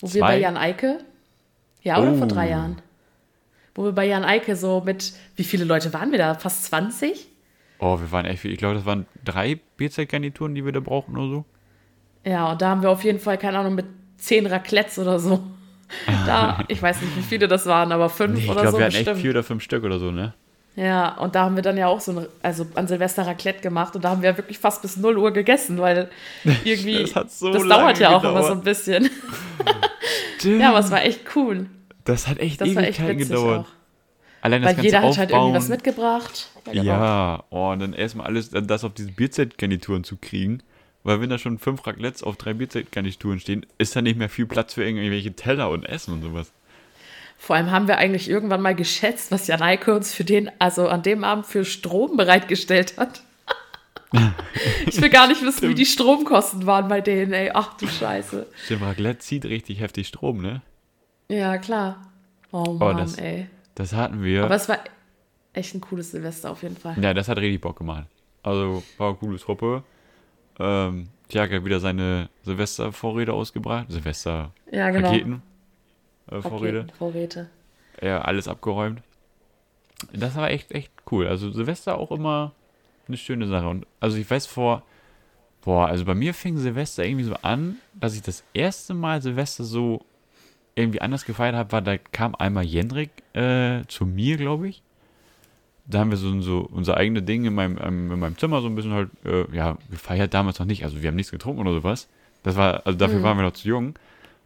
[0.00, 0.26] Wo wir Zwei?
[0.28, 0.98] bei Jan Eike.
[1.82, 2.30] Ja, oder vor Oh.
[2.30, 2.80] drei Jahren.
[3.74, 5.12] Wo wir bei Jan Eike so mit.
[5.36, 6.34] Wie viele Leute waren wir da?
[6.34, 7.28] Fast 20?
[7.78, 8.52] Oh, wir waren echt viel.
[8.52, 11.44] Ich glaube, das waren drei Bierzeitgarnituren, die wir da brauchten oder so.
[12.24, 13.86] Ja, und da haben wir auf jeden Fall, keine Ahnung, mit
[14.18, 15.42] zehn Raclettes oder so.
[16.26, 18.78] Da, ich weiß nicht, wie viele das waren, aber fünf Nee, ich oder glaube, so
[18.78, 19.16] wir hatten bestimmt.
[19.16, 20.34] echt vier oder fünf Stück oder so, ne?
[20.74, 23.94] Ja, und da haben wir dann ja auch so ein, also an Silvester Raclette gemacht
[23.96, 26.10] und da haben wir ja wirklich fast bis 0 Uhr gegessen, weil
[26.64, 28.46] irgendwie, Das hat so das dauert ja auch immer gedauert.
[28.46, 29.08] so ein bisschen.
[30.42, 31.66] Ja, aber es war echt cool.
[32.04, 33.66] Das hat echt Das war echt Ewigkeiten witzig gedauert.
[33.66, 33.70] auch.
[34.42, 36.48] Allein das Weil ganze jeder hat halt irgendwie was mitgebracht.
[36.70, 36.82] genau.
[36.84, 40.62] Ja, oh, und dann erstmal alles, dann das auf diese Bierzeitgarnituren zu kriegen.
[41.06, 44.44] Weil wenn da schon fünf Raclettes auf drei Bierzeitgarnituren stehen, ist da nicht mehr viel
[44.46, 46.50] Platz für irgendwelche Teller und Essen und sowas.
[47.38, 50.88] Vor allem haben wir eigentlich irgendwann mal geschätzt, was Jan Eike uns für den, also
[50.88, 53.22] an dem Abend für Strom bereitgestellt hat.
[54.86, 57.52] ich will gar nicht wissen, wie die Stromkosten waren bei denen, ey.
[57.54, 58.44] Ach du Scheiße.
[58.64, 60.60] Stimmt, Raclette zieht richtig heftig Strom, ne?
[61.28, 62.10] Ja, klar.
[62.50, 63.46] Oh Mann, das- ey.
[63.76, 64.42] Das hatten wir.
[64.42, 64.80] Aber es war
[65.52, 66.96] echt ein cooles Silvester auf jeden Fall.
[67.00, 68.06] Ja, das hat richtig Bock gemacht.
[68.42, 69.84] Also, war eine coole Truppe.
[70.58, 73.86] Ähm, hat wieder seine Silvester-Vorräte ausgebracht.
[73.90, 74.52] Silvester-Raketen.
[74.72, 75.08] Ja, genau.
[76.30, 76.78] Äh, Vorräte.
[76.78, 77.50] Raketen, Vorräte.
[78.00, 79.02] Ja, alles abgeräumt.
[80.12, 81.26] Das war echt, echt cool.
[81.26, 82.52] Also, Silvester auch immer
[83.08, 83.68] eine schöne Sache.
[83.68, 84.82] Und also, ich weiß vor.
[85.62, 89.64] Boah, also bei mir fing Silvester irgendwie so an, dass ich das erste Mal Silvester
[89.64, 90.04] so
[90.76, 94.82] irgendwie anders gefeiert habe, war, da kam einmal Jendrik äh, zu mir, glaube ich.
[95.88, 98.66] Da haben wir so, so unser eigenes Ding in meinem, ähm, in meinem Zimmer so
[98.68, 100.82] ein bisschen halt, äh, ja, gefeiert, damals noch nicht.
[100.84, 102.08] Also wir haben nichts getrunken oder sowas.
[102.42, 103.22] Das war, also dafür Mhm.
[103.22, 103.94] waren wir noch zu jung.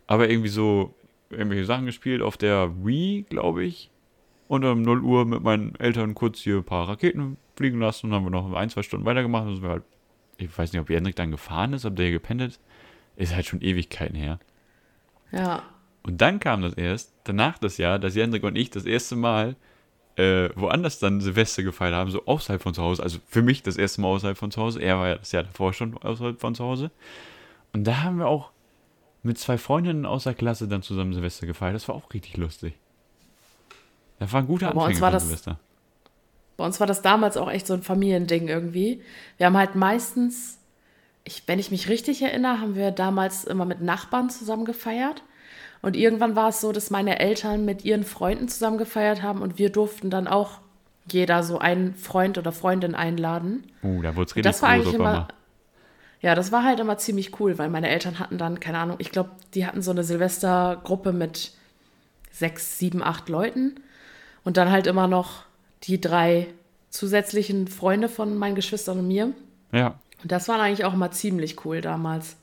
[0.07, 0.95] Aber irgendwie so
[1.31, 3.91] irgendwelche Sachen gespielt auf der Wii, glaube ich.
[4.49, 8.15] Und um 0 Uhr mit meinen Eltern kurz hier ein paar Raketen fliegen lassen und
[8.15, 9.47] haben wir noch ein, zwei Stunden weitergemacht.
[9.47, 9.85] Und sind wir halt,
[10.39, 12.61] ich weiß nicht, ob Jendrik dann gefahren ist, ob der hier gepennt ist.
[13.17, 14.41] Ist halt schon Ewigkeiten her.
[15.33, 15.63] Ja.
[16.03, 19.55] Und dann kam das erst, danach das Jahr, dass Jendrik und ich das erste Mal
[20.21, 23.03] äh, woanders dann Silvester gefeiert haben, so außerhalb von zu Hause.
[23.03, 24.81] Also für mich das erste Mal außerhalb von zu Hause.
[24.83, 26.91] Er war ja das Jahr davor schon außerhalb von zu Hause.
[27.73, 28.51] Und da haben wir auch
[29.23, 31.75] mit zwei Freundinnen aus der Klasse dann zusammen Silvester gefeiert.
[31.75, 32.75] Das war auch richtig lustig.
[34.19, 35.59] Das war ein guter Aber bei uns Anfang war von das- Silvester.
[36.57, 39.03] Bei uns war das damals auch echt so ein Familiending irgendwie.
[39.39, 40.59] Wir haben halt meistens,
[41.25, 45.23] ich, wenn ich mich richtig erinnere, haben wir damals immer mit Nachbarn zusammen gefeiert.
[45.83, 49.59] Und irgendwann war es so, dass meine Eltern mit ihren Freunden zusammen gefeiert haben und
[49.59, 50.59] wir durften dann auch
[51.11, 53.65] jeder so einen Freund oder Freundin einladen.
[53.83, 55.29] Uh, da wurde es richtig das war groß eigentlich immer.
[56.21, 59.11] Ja, das war halt immer ziemlich cool, weil meine Eltern hatten dann, keine Ahnung, ich
[59.11, 61.53] glaube, die hatten so eine Silvestergruppe mit
[62.31, 63.77] sechs, sieben, acht Leuten.
[64.45, 65.45] Und dann halt immer noch
[65.85, 66.47] die drei
[66.91, 69.33] zusätzlichen Freunde von meinen Geschwistern und mir.
[69.73, 72.37] Ja, Und das war eigentlich auch immer ziemlich cool damals.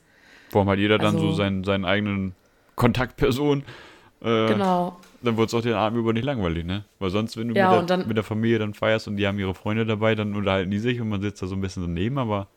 [0.50, 2.34] vor allem hat jeder dann Also- so seinen, seinen eigenen
[2.78, 3.64] Kontaktperson.
[4.20, 4.96] Äh, Genau.
[5.22, 6.84] dann wird es auch den Abend über nicht langweilig, ne?
[6.98, 9.26] Weil sonst, wenn du Ja, mit, der, dann- mit der Familie dann feierst und die
[9.26, 11.82] haben ihre Freunde dabei, dann unterhalten die sich und man sitzt da so ein bisschen
[11.84, 12.48] daneben, aber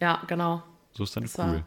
[0.00, 0.62] Ja, genau.
[0.92, 1.44] so ist dann Das cool.
[1.44, 1.62] war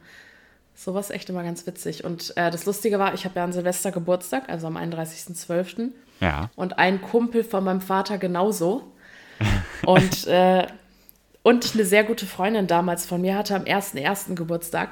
[0.73, 2.03] sowas echt immer ganz witzig.
[2.05, 5.89] Und äh, das Lustige war, ich habe ja an Silvester Geburtstag, also am 31.12.
[6.21, 6.49] Ja.
[6.55, 8.83] und ein Kumpel von meinem Vater genauso.
[9.85, 10.65] Und, äh,
[11.43, 14.33] und eine sehr gute Freundin damals von mir hatte am 1.1.
[14.35, 14.89] Geburtstag.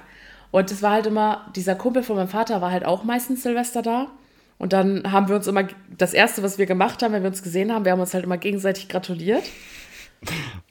[0.54, 3.82] Und es war halt immer, dieser Kumpel von meinem Vater war halt auch meistens Silvester
[3.82, 4.12] da.
[4.60, 5.64] Und dann haben wir uns immer,
[5.98, 8.24] das Erste, was wir gemacht haben, wenn wir uns gesehen haben, wir haben uns halt
[8.24, 9.42] immer gegenseitig gratuliert.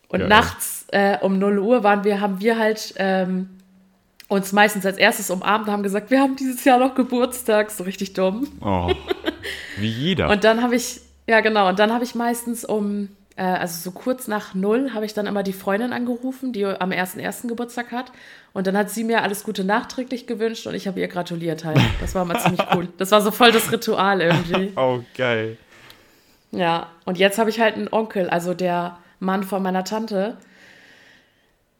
[0.06, 3.50] Und Ja, nachts äh, um 0 Uhr waren wir, haben wir halt ähm,
[4.28, 7.72] uns meistens als erstes umarmt und haben gesagt, wir haben dieses Jahr noch Geburtstag.
[7.72, 8.46] So richtig dumm.
[8.60, 8.88] Oh.
[9.78, 10.30] Wie jeder.
[10.30, 13.90] Und dann habe ich, ja genau, und dann habe ich meistens um äh, also so
[13.92, 17.48] kurz nach null, habe ich dann immer die Freundin angerufen, die am 1.1.
[17.48, 18.12] Geburtstag hat.
[18.52, 21.80] Und dann hat sie mir alles Gute nachträglich gewünscht und ich habe ihr gratuliert halt.
[22.00, 22.88] Das war mal ziemlich cool.
[22.98, 24.72] Das war so voll das Ritual irgendwie.
[24.76, 25.56] Oh, geil.
[26.50, 30.36] Ja, und jetzt habe ich halt einen Onkel, also der Mann von meiner Tante.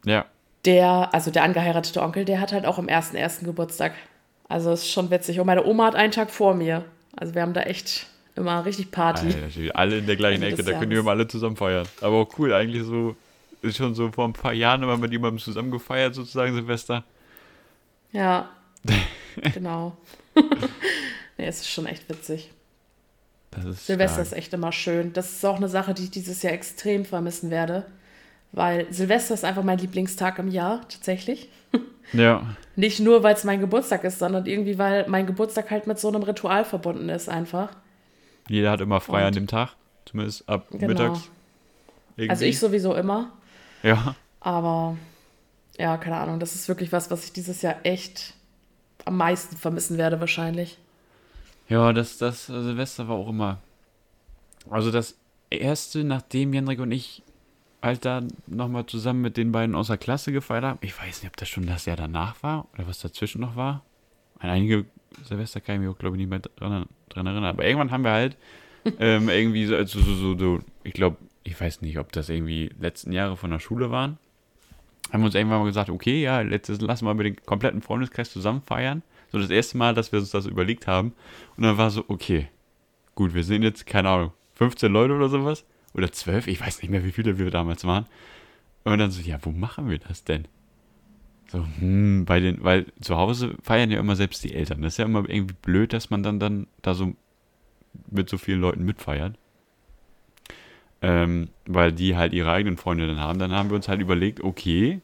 [0.03, 0.25] Ja.
[0.65, 3.45] Der, also der angeheiratete Onkel, der hat halt auch am 1.1.
[3.45, 3.93] Geburtstag.
[4.49, 5.39] Also ist schon witzig.
[5.39, 6.85] Und meine Oma hat einen Tag vor mir.
[7.15, 9.27] Also wir haben da echt immer richtig Party.
[9.27, 11.87] Alter, alle in der gleichen Ende Ecke, da können wir immer alle zusammen feiern.
[12.01, 13.15] Aber auch cool, eigentlich so,
[13.61, 17.03] ist schon so vor ein paar Jahren immer mit jemandem zusammen gefeiert, sozusagen Silvester.
[18.11, 18.49] Ja,
[19.53, 19.97] genau.
[21.37, 22.51] nee, es ist schon echt witzig.
[23.69, 24.27] Ist Silvester stark.
[24.27, 25.13] ist echt immer schön.
[25.13, 27.85] Das ist auch eine Sache, die ich dieses Jahr extrem vermissen werde.
[28.51, 31.49] Weil Silvester ist einfach mein Lieblingstag im Jahr, tatsächlich.
[32.11, 35.97] Ja, Nicht nur, weil es mein Geburtstag ist, sondern irgendwie, weil mein Geburtstag halt mit
[35.97, 37.69] so einem Ritual verbunden ist, einfach.
[38.47, 39.75] Jeder hat immer frei Und- an dem Tag,
[40.05, 40.87] zumindest ab Genau.
[40.87, 41.29] mittags.
[42.15, 42.29] Irgendwie.
[42.29, 43.31] Also ich sowieso immer.
[43.81, 44.97] Ja, Aber
[45.77, 46.39] ja, keine Ahnung.
[46.39, 48.33] Das ist wirklich was, was ich dieses Jahr echt
[49.05, 50.77] am meisten vermissen werde, wahrscheinlich.
[51.69, 53.59] ja, das, das äh, Silvester war auch immer.
[54.69, 55.15] Also das
[55.49, 57.23] erste, nachdem Jendrik und ich
[57.81, 60.79] halt da nochmal zusammen mit den beiden aus der Klasse gefeiert haben.
[60.81, 63.81] Ich weiß nicht, ob das schon das Jahr danach war oder was dazwischen noch war.
[64.39, 64.85] Einige
[65.23, 67.45] Silvester kann ich mich auch, glaube ich, nicht mehr dran, dran erinnern.
[67.45, 68.37] Aber irgendwann haben wir halt
[68.99, 72.71] ähm, irgendwie so, also so, so, so, ich glaube, ich weiß nicht, ob das irgendwie
[72.79, 74.17] letzten Jahre von der Schule waren.
[75.11, 78.31] Haben wir uns irgendwann mal gesagt, okay, ja, letztes lassen wir mit den kompletten Freundeskreis
[78.31, 79.03] zusammen feiern.
[79.31, 81.13] So das erste Mal, dass wir uns das überlegt haben.
[81.57, 82.47] Und dann war so, okay,
[83.15, 85.65] gut, wir sind jetzt, keine Ahnung, 15 Leute oder sowas.
[85.93, 88.05] Oder 12, ich weiß nicht mehr, wie viele wir damals waren.
[88.83, 90.47] Und dann so, ja, wo machen wir das denn?
[91.53, 94.81] So, hm, bei den, weil zu Hause feiern ja immer selbst die Eltern.
[94.81, 97.13] Das ist ja immer irgendwie blöd, dass man dann, dann da so
[98.09, 99.35] mit so vielen Leuten mitfeiert.
[101.03, 103.37] Ähm, weil die halt ihre eigenen Freunde dann haben.
[103.37, 105.01] Dann haben wir uns halt überlegt, okay,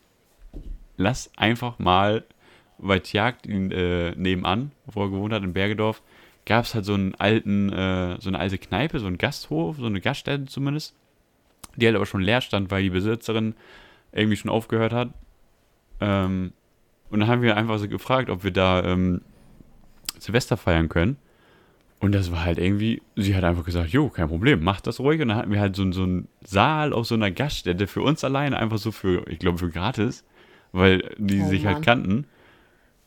[0.98, 2.24] lass einfach mal
[2.80, 6.02] bei Tjagd äh, nebenan, wo er gewohnt hat, in Bergedorf,
[6.48, 9.86] gab es halt so einen alten, äh, so eine alte Kneipe, so einen Gasthof, so
[9.86, 10.96] eine Gaststätte zumindest,
[11.76, 13.54] die halt aber schon leer stand, weil die Besitzerin
[14.12, 15.10] irgendwie schon aufgehört hat.
[16.02, 16.54] Ähm,
[17.10, 19.22] und dann haben wir einfach so gefragt, ob wir da ähm,
[20.18, 21.18] Silvester feiern können.
[22.00, 25.22] Und das war halt irgendwie, sie hat einfach gesagt, jo, kein Problem, mach das ruhig.
[25.22, 28.24] Und dann hatten wir halt so, so einen Saal auf so einer Gaststätte für uns
[28.24, 30.24] alleine, einfach so für, ich glaube, für gratis,
[30.72, 31.76] weil die Oh sich Mann.
[31.76, 32.26] halt kannten.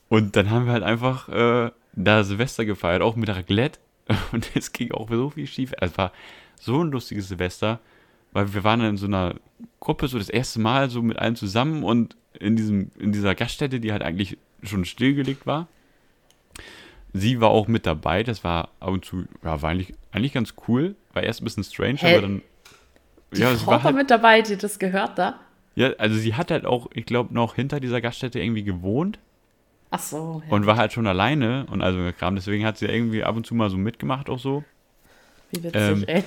[0.09, 3.78] Und dann haben wir halt einfach äh, da Silvester gefeiert, auch mit Raclette.
[4.32, 5.72] Und es ging auch so viel schief.
[5.80, 6.12] Es war
[6.61, 7.80] so ein lustiges Silvester,
[8.33, 9.35] weil wir waren dann in so einer
[9.80, 13.80] Gruppe so das erste Mal so mit allen zusammen und in, diesem, in dieser Gaststätte,
[13.80, 15.68] die halt eigentlich schon stillgelegt war.
[17.12, 20.55] Sie war auch mit dabei, das war ab und zu, ja, war eigentlich, eigentlich ganz
[20.66, 20.95] cool.
[21.12, 22.12] War erst ein bisschen strange, Hä?
[22.12, 22.43] aber dann.
[23.35, 25.41] Die ja, Frau war halt, mit dabei, die das gehört da.
[25.74, 29.18] ja, also sie hat halt auch, ich glaube, noch hinter dieser Gaststätte irgendwie gewohnt
[29.91, 30.55] Ach so, ja.
[30.55, 32.35] und war halt schon alleine und also Kram.
[32.35, 34.64] Deswegen hat sie irgendwie ab und zu mal so mitgemacht auch so.
[35.51, 36.24] Wie witzig, ähm, ey.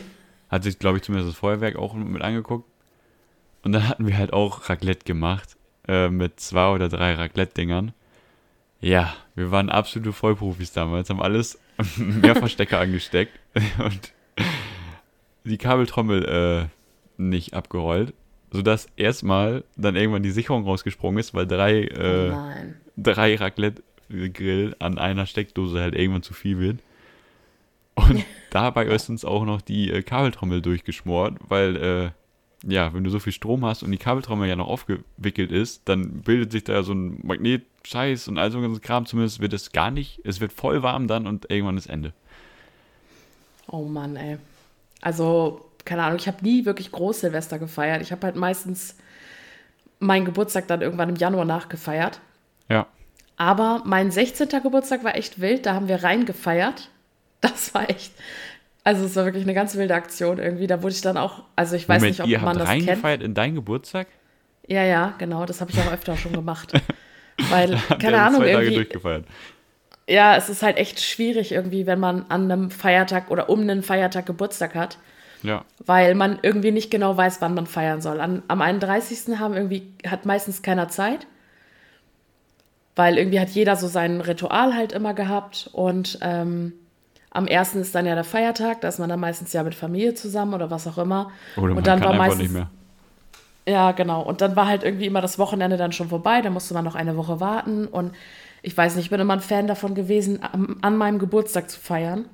[0.56, 2.66] Hat sich, glaube ich, zumindest das Feuerwerk auch mit angeguckt.
[3.64, 5.58] Und dann hatten wir halt auch Raclette gemacht.
[5.86, 7.92] Äh, mit zwei oder drei Raclette-Dingern.
[8.80, 11.60] Ja, wir waren absolute Vollprofis damals, haben alles
[11.98, 13.38] mehr Verstecker angesteckt
[13.84, 14.14] und
[15.44, 18.14] die Kabeltrommel äh, nicht abgerollt.
[18.50, 22.76] Sodass erstmal dann irgendwann die Sicherung rausgesprungen ist, weil drei, oh äh, nein.
[22.96, 26.80] drei Raclette-Grill an einer Steckdose halt irgendwann zu viel wird.
[27.96, 32.10] Und dabei ist uns auch noch die äh, Kabeltrommel durchgeschmort, weil, äh,
[32.72, 36.22] ja, wenn du so viel Strom hast und die Kabeltrommel ja noch aufgewickelt ist, dann
[36.22, 39.06] bildet sich da so ein Magnetscheiß und all so ein ganzes Kram.
[39.06, 40.20] Zumindest wird es gar nicht.
[40.24, 42.14] Es wird voll warm dann und irgendwann ist Ende.
[43.68, 44.38] Oh Mann, ey.
[45.02, 48.02] Also, keine Ahnung, ich habe nie wirklich groß Silvester gefeiert.
[48.02, 48.96] Ich habe halt meistens
[50.00, 52.20] meinen Geburtstag dann irgendwann im Januar nachgefeiert.
[52.70, 52.88] Ja.
[53.38, 54.48] Aber mein 16.
[54.64, 55.66] Geburtstag war echt wild.
[55.66, 56.90] Da haben wir rein gefeiert.
[57.42, 58.12] Das war echt.
[58.84, 60.68] Also, es war wirklich eine ganz wilde Aktion irgendwie.
[60.68, 61.44] Da wurde ich dann auch.
[61.56, 62.88] Also, ich weiß Moment, nicht, ob ihr man habt das kennt.
[62.88, 64.08] reingefeiert in deinen Geburtstag?
[64.68, 65.46] Ja, ja, genau.
[65.46, 66.74] Das habe ich auch öfter schon gemacht.
[67.50, 68.76] Weil, keine Ahnung, zwei Tage irgendwie.
[68.76, 69.26] durchgefeiert.
[70.08, 73.84] Ja, es ist halt echt schwierig irgendwie, wenn man an einem Feiertag oder um einen
[73.84, 74.98] Feiertag Geburtstag hat.
[75.44, 75.64] Ja.
[75.86, 78.20] weil man irgendwie nicht genau weiß, wann man feiern soll.
[78.20, 79.38] An, am 31.
[79.38, 81.28] haben irgendwie, hat meistens keiner Zeit,
[82.96, 86.74] weil irgendwie hat jeder so sein Ritual halt immer gehabt und ähm,
[87.36, 87.76] am 1.
[87.76, 90.72] ist dann ja der Feiertag, da ist man dann meistens ja mit Familie zusammen oder
[90.72, 91.32] was auch immer.
[91.58, 92.70] Oder man und dann kann war einfach meistens, nicht mehr.
[93.68, 94.22] Ja, genau.
[94.22, 96.96] Und dann war halt irgendwie immer das Wochenende dann schon vorbei, da musste man noch
[96.96, 98.14] eine Woche warten und
[98.62, 101.80] ich weiß nicht, ich bin immer ein Fan davon gewesen, am, an meinem Geburtstag zu
[101.80, 102.26] feiern.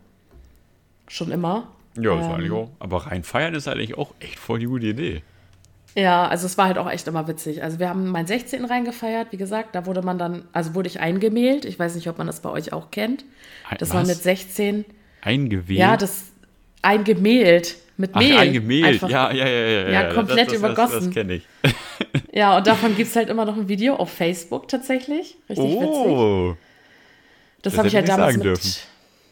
[1.07, 1.67] Schon immer.
[1.97, 2.31] Ja, ist Ähm.
[2.31, 2.69] eigentlich auch.
[2.79, 5.23] Aber reinfeiern ist eigentlich auch echt voll die gute Idee.
[5.95, 7.63] Ja, also es war halt auch echt immer witzig.
[7.63, 8.63] Also wir haben meinen 16.
[8.65, 11.65] reingefeiert, wie gesagt, da wurde man dann, also wurde ich eingemailt.
[11.65, 13.25] Ich weiß nicht, ob man das bei euch auch kennt.
[13.77, 14.85] Das war mit 16.
[15.21, 15.79] Eingewählt?
[15.79, 16.31] Ja, das
[16.81, 18.37] eingemailt mit Ach, Mehl.
[18.37, 18.85] eingemehlt.
[18.85, 19.09] Einfach.
[19.09, 19.89] Ja, ja, ja, ja.
[19.89, 21.05] Ja, komplett das, das, Das, übergossen.
[21.05, 21.43] das kenne ich.
[22.33, 25.35] Ja, und davon gibt es halt immer noch ein Video auf Facebook tatsächlich.
[25.49, 25.85] Richtig witzig.
[25.85, 26.55] Oh.
[27.61, 28.87] Das, Das habe ich halt hätte damals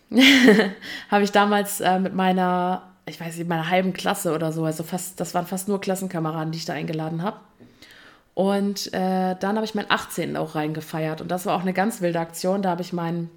[0.09, 0.21] mit.
[1.09, 4.83] habe ich damals äh, mit meiner, ich weiß nicht, meiner halben Klasse oder so, also
[4.83, 7.37] fast, das waren fast nur Klassenkameraden, die ich da eingeladen habe.
[8.33, 10.37] Und äh, dann habe ich meinen 18.
[10.37, 11.19] auch reingefeiert.
[11.19, 12.61] Und das war auch eine ganz wilde Aktion.
[12.61, 13.29] Da habe ich mein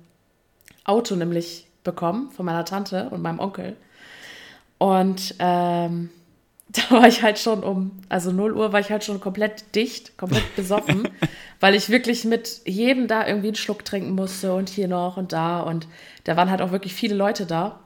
[0.85, 3.77] Auto nämlich bekommen von meiner Tante und meinem Onkel.
[4.79, 6.11] Und ähm,
[6.69, 10.17] da war ich halt schon um, also 0 Uhr war ich halt schon komplett dicht,
[10.17, 11.09] komplett besoffen,
[11.59, 15.33] weil ich wirklich mit jedem da irgendwie einen Schluck trinken musste und hier noch und
[15.33, 15.63] da.
[15.63, 15.89] Und
[16.25, 17.81] da waren halt auch wirklich viele Leute da.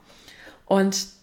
[0.65, 1.16] Und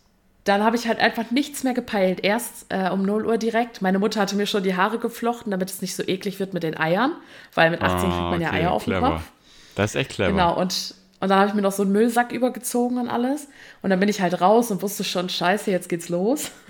[0.44, 2.20] dann habe ich halt einfach nichts mehr gepeilt.
[2.22, 3.80] Erst äh, um 0 Uhr direkt.
[3.82, 6.62] Meine Mutter hatte mir schon die Haare geflochten, damit es nicht so eklig wird mit
[6.62, 7.12] den Eiern,
[7.54, 9.08] weil mit 18 kriegt man ja Ah, okay, Eier auf clever.
[9.08, 9.22] dem Kopf.
[9.74, 10.30] Das ist echt clever.
[10.32, 13.48] Genau, und, und dann habe ich mir noch so einen Müllsack übergezogen und alles.
[13.80, 16.50] Und dann bin ich halt raus und wusste schon, scheiße, jetzt geht's los.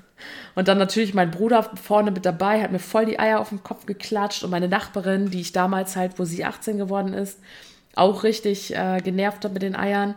[0.54, 3.64] Und dann natürlich mein Bruder vorne mit dabei, hat mir voll die Eier auf den
[3.64, 7.40] Kopf geklatscht und meine Nachbarin, die ich damals halt, wo sie 18 geworden ist,
[7.96, 10.14] auch richtig äh, genervt hat mit den Eiern.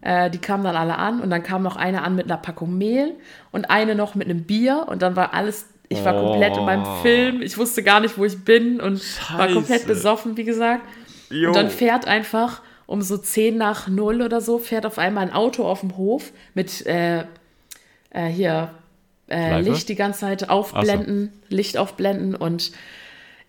[0.00, 2.78] Äh, die kamen dann alle an und dann kam noch eine an mit einer Packung
[2.78, 3.14] Mehl
[3.50, 6.84] und eine noch mit einem Bier und dann war alles, ich war komplett in meinem
[6.84, 7.02] Oh.
[7.02, 9.02] Film, ich wusste gar nicht, wo ich bin und
[9.36, 9.86] war komplett Scheiße.
[9.86, 10.82] besoffen, wie gesagt.
[11.30, 11.48] Jo.
[11.48, 15.32] Und dann fährt einfach um so 10 nach 0 oder so, fährt auf einmal ein
[15.32, 17.24] Auto auf dem Hof mit äh,
[18.10, 18.70] äh, hier
[19.28, 19.60] äh?
[19.60, 22.72] Licht die ganze Zeit aufblenden, Licht aufblenden und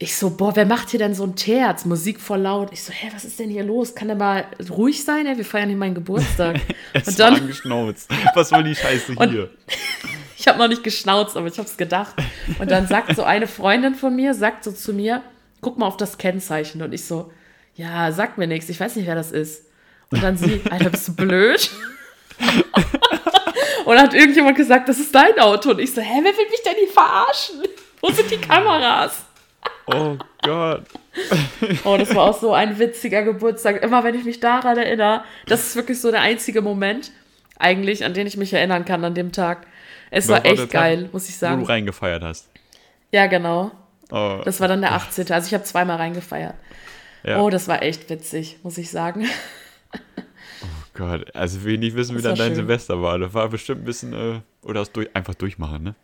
[0.02, 1.84] ich so, boah, wer macht hier denn so ein Terz?
[1.84, 2.70] Musik voll laut.
[2.72, 3.96] Ich so, hä, was ist denn hier los?
[3.96, 5.26] Kann der mal ruhig sein?
[5.28, 5.36] Ey?
[5.36, 6.62] Wir feiern hier meinen Geburtstag.
[6.94, 8.10] es und war dann, angeschnauzt.
[8.34, 9.50] Was soll die Scheiße hier?
[10.38, 12.16] ich habe noch nicht geschnauzt, aber ich habe es gedacht.
[12.60, 15.22] Und dann sagt so eine Freundin von mir, sagt so zu mir,
[15.60, 16.82] guck mal auf das Kennzeichen.
[16.82, 17.34] Und ich so,
[17.76, 19.66] ja, sag mir nichts, ich weiß nicht, wer das ist.
[20.12, 21.70] Und dann sie, Alter, bist du blöd?
[23.86, 25.72] Und dann hat irgendjemand gesagt, das ist dein Auto.
[25.72, 27.64] Und ich so, hä, wer will mich denn hier verarschen?
[28.02, 29.26] Wo sind die Kameras?
[29.94, 30.84] Oh Gott.
[31.84, 33.82] Oh, das war auch so ein witziger Geburtstag.
[33.84, 37.12] Immer wenn ich mich daran erinnere, das ist wirklich so der einzige Moment,
[37.58, 39.66] eigentlich, an den ich mich erinnern kann an dem Tag.
[40.12, 41.62] Es war der echt Tag, geil, muss ich Wo sagen.
[41.62, 42.50] du reingefeiert hast.
[43.12, 43.72] Ja, genau.
[44.12, 45.32] Oh, Das war dann der 18.
[45.32, 46.56] Also ich habe zweimal reingefeiert.
[47.24, 47.40] ja.
[47.42, 49.26] Oh, das war echt witzig, muss ich sagen.
[50.94, 52.56] Gott, also will ich nicht wissen, wie Das dann war dein schön.
[52.56, 53.18] Silvester war.
[53.20, 55.96] Das war bestimmt ein bisschen, äh, oder das durch, einfach durchmachen, ne?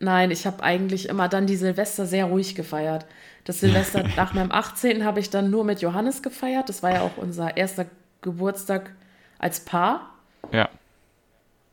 [0.00, 3.04] Nein, ich habe eigentlich immer dann die Silvester sehr ruhig gefeiert.
[3.44, 5.04] Das Silvester nach meinem 18.
[5.04, 6.68] habe ich dann nur mit Johannes gefeiert.
[6.70, 7.84] Das war ja auch unser erster
[8.22, 8.90] Geburtstag
[9.38, 10.14] als Paar.
[10.52, 10.70] Ja.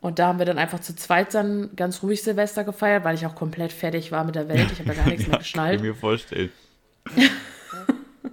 [0.01, 3.25] Und da haben wir dann einfach zu zweit dann ganz ruhig Silvester gefeiert, weil ich
[3.25, 4.71] auch komplett fertig war mit der Welt.
[4.73, 5.75] Ich habe ja gar nichts mehr Kann geschnallt.
[5.77, 6.51] ich mir vorstellen.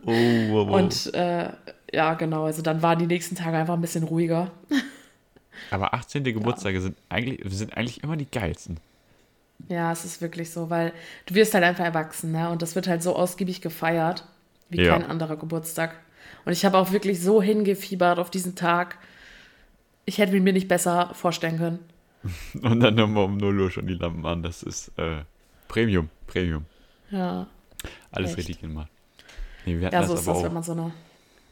[0.04, 0.76] oh, wow, wow.
[0.76, 1.50] Und äh,
[1.92, 4.50] ja, genau, also dann waren die nächsten Tage einfach ein bisschen ruhiger.
[5.70, 6.24] Aber 18.
[6.24, 8.78] Geburtstage sind eigentlich, sind eigentlich immer die geilsten.
[9.68, 10.92] Ja, es ist wirklich so, weil
[11.26, 12.50] du wirst halt einfach erwachsen, ne?
[12.50, 14.24] Und das wird halt so ausgiebig gefeiert,
[14.68, 14.92] wie Ja.
[14.98, 15.94] kein anderer Geburtstag.
[16.44, 18.98] Und ich habe auch wirklich so hingefiebert auf diesen Tag.
[20.04, 21.78] Ich hätte mir nicht besser vorstellen können.
[22.62, 24.42] Und dann nochmal um 0 Uhr schon die Lampen an.
[24.42, 25.22] Das ist äh,
[25.68, 26.66] Premium, Premium.
[27.10, 27.46] Ja,
[28.10, 28.38] Alles Echt.
[28.38, 28.88] richtig gemacht.
[29.64, 30.44] Nee, wir hatten ja das so ist aber das, auch.
[30.44, 30.92] wenn man so eine.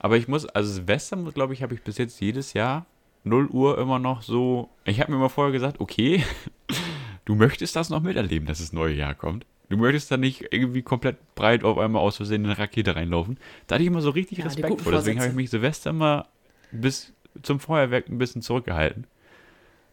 [0.01, 2.85] Aber ich muss, also Silvester, glaube ich, habe ich bis jetzt jedes Jahr
[3.25, 4.69] 0 Uhr immer noch so.
[4.85, 6.25] Ich habe mir mal vorher gesagt, okay,
[7.25, 9.47] du möchtest das noch miterleben, dass das neue Jahr kommt.
[9.69, 13.39] Du möchtest da nicht irgendwie komplett breit auf einmal aus Versehen in eine Rakete reinlaufen.
[13.67, 14.93] Da hatte ich immer so richtig Ja, Respekt vor.
[14.93, 16.27] Deswegen habe ich mich Silvester mal
[16.73, 17.13] bis
[17.43, 19.07] zum Feuerwerk ein bisschen zurückgehalten.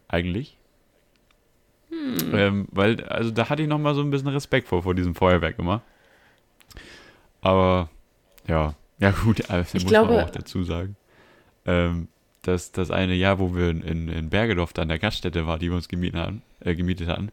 [0.10, 0.58] Eigentlich.
[1.90, 2.36] Hm.
[2.36, 5.16] Ähm, weil, also da hatte ich noch mal so ein bisschen Respekt vor, vor diesem
[5.16, 5.82] Feuerwerk immer.
[7.42, 7.90] Aber,
[8.48, 8.76] ja.
[9.00, 10.96] Ja, gut, äh, muss glaube- man auch dazu sagen.
[11.66, 12.10] Ähm,
[12.42, 15.76] dass das eine Jahr, wo wir in, in, Bergedorf an der Gaststätte war, die wir
[15.76, 17.32] uns gemietet hatten, äh, gemietet hatten,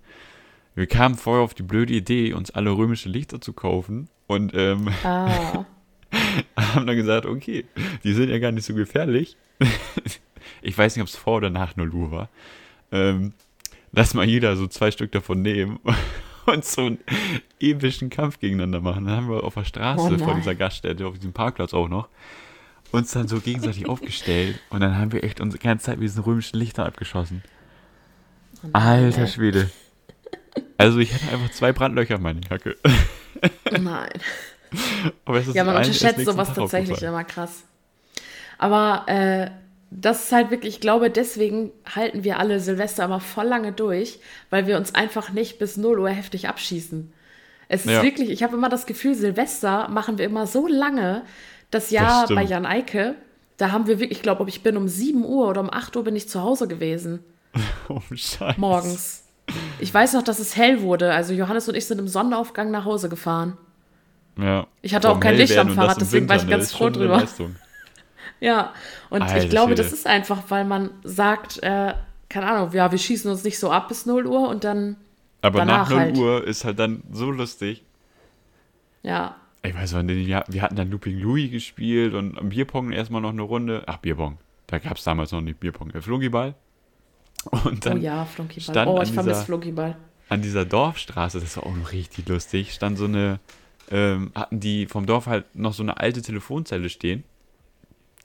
[0.74, 4.88] wir kamen vorher auf die blöde Idee, uns alle römische Lichter zu kaufen und ähm,
[5.02, 5.64] Ah,
[6.57, 7.64] haben dann gesagt, okay,
[8.04, 9.36] die sind ja gar nicht so gefährlich.
[10.62, 12.28] ich weiß nicht, ob es vor oder nach 0 Uhr war.
[12.92, 13.32] Ähm,
[13.92, 15.78] lass mal jeder so zwei Stück davon nehmen
[16.46, 16.98] und so einen
[17.61, 19.07] epischen Kampf gegeneinander machen.
[19.07, 22.09] Dann haben wir auf der Straße Oh vor dieser Gaststätte, auf diesem Parkplatz auch noch,
[22.93, 26.22] uns dann so gegenseitig aufgestellt und dann haben wir echt unsere ganze Zeit mit diesen
[26.22, 27.43] römischen Lichtern abgeschossen.
[28.64, 29.26] Oh Alter.
[29.26, 29.70] Schwede.
[30.78, 32.76] Also ich hatte einfach zwei Brandlöcher in meiner Jacke.
[32.84, 34.11] Oh nein.
[35.24, 37.64] Aber es ist Ja, man unterschätzt sowas Tag tatsächlich immer krass.
[38.59, 39.51] Aber äh,
[39.91, 44.18] das ist halt wirklich, ich glaube, deswegen halten wir alle Silvester immer voll lange durch,
[44.51, 47.12] weil wir uns einfach nicht bis 0 Uhr heftig abschießen.
[47.68, 48.03] Es ist Ja.
[48.03, 51.22] wirklich, ich habe immer das Gefühl, Silvester machen wir immer so lange.
[51.71, 52.41] Das Jahr stimmt.
[52.41, 53.14] bei Jan Eike,
[53.57, 56.05] da haben wir wirklich, ich glaube, ich bin um 7 Uhr oder um 8 Uhr
[56.05, 57.21] bin ich zu Hause gewesen.
[57.89, 58.61] Oh, Scheiße.
[58.61, 59.25] Morgens.
[59.79, 61.14] Ich weiß noch, dass es hell wurde.
[61.14, 63.57] Also Johannes und ich sind im Sonnenaufgang nach Hause gefahren.
[64.37, 64.67] Ja.
[64.83, 66.77] Ich hatte auch kein Licht am Fahrrad, das deswegen war ich Winter, ganz ne, ist
[66.77, 67.23] froh drüber.
[68.41, 68.75] Ja,
[69.09, 71.95] und Alter ich glaube, das ist einfach, weil man sagt, äh,
[72.29, 74.97] keine Ahnung, ja, wir schießen uns nicht so ab bis 0 Uhr und dann,
[75.41, 76.19] Aber nach Danach 0 halt.
[76.19, 77.83] Uhr ist halt dann so lustig.
[79.03, 79.37] ja,
[79.67, 83.21] Ich weiß noch nicht, wir wir hatten dann Looping Louis gespielt und am Bierpong erstmal
[83.21, 83.83] noch eine Runde.
[83.87, 84.39] Ach, Bierpong.
[84.67, 85.91] Da gab es damals noch nicht Bierpong.
[85.91, 86.55] Äh, Flugiball.
[87.64, 88.62] Und dann oh ja, Flunkyball.
[88.75, 89.97] stand Oh, ich vermisse Flunkyball.
[90.29, 93.39] an dieser Dorfstraße, das war auch noch richtig lustig, stand so eine,
[93.91, 97.23] ähm, hatten die vom Dorf halt noch so eine alte Telefonzelle stehen.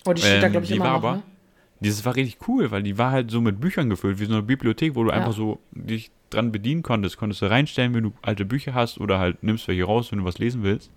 [0.05, 1.23] Oh, die steht da, Ähm, glaube ich, die immer war noch, aber- ne?
[1.81, 4.43] Dieses war richtig cool, weil die war halt so mit Büchern gefüllt, wie so eine
[4.43, 5.15] Bibliothek, wo du Ja.
[5.17, 7.17] einfach so dich dran bedienen konntest.
[7.17, 10.25] Konntest du reinstellen, wenn du alte Bücher hast oder halt nimmst welche raus, wenn du
[10.25, 10.91] was lesen willst.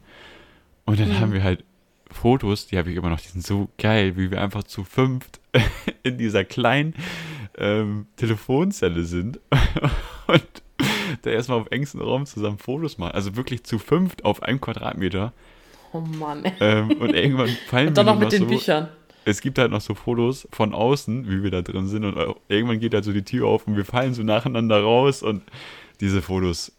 [0.87, 1.21] Und dann Mhm.
[1.21, 1.65] haben wir halt
[2.11, 5.41] Fotos, die habe ich immer noch, die sind so geil, wie wir einfach zu fünft
[6.03, 6.95] in dieser kleinen
[7.59, 9.41] ähm, Telefonzelle sind
[10.27, 10.45] und
[11.23, 13.13] da erstmal auf engstem Raum zusammen Fotos machen.
[13.13, 15.33] Also wirklich zu fünft auf einem Quadratmeter.
[15.93, 16.45] Oh Mann.
[16.61, 18.89] Ähm, und irgendwann fallen Und dann noch mit den so, Büchern.
[19.25, 22.33] es gibt halt noch so Fotos von außen, wie wir da drin sind und äh,
[22.49, 25.43] irgendwann geht halt so die Tür auf und wir fallen so nacheinander raus und
[26.01, 26.73] diese Fotos,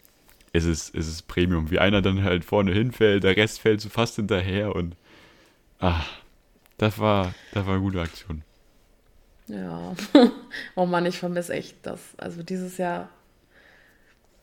[0.55, 1.69] es ist, es ist Premium.
[1.69, 4.95] Wie einer dann halt vorne hinfällt, der Rest fällt so fast hinterher und
[5.79, 6.01] ah,
[6.77, 8.43] das war, das war eine gute Aktion.
[9.47, 9.93] Ja.
[10.75, 11.99] oh Mann, ich vermisse echt das.
[12.17, 13.09] Also dieses Jahr.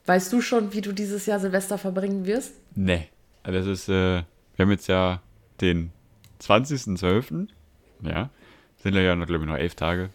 [0.05, 2.55] Weißt du schon, wie du dieses Jahr Silvester verbringen wirst?
[2.75, 3.09] Nee.
[3.43, 4.23] Also Das ist, äh,
[4.57, 5.23] wir haben jetzt ja
[5.61, 5.93] den
[6.41, 7.49] 20.12.
[8.03, 8.31] Ja.
[8.83, 10.11] Sind ja noch, glaube ich, noch elf Tage.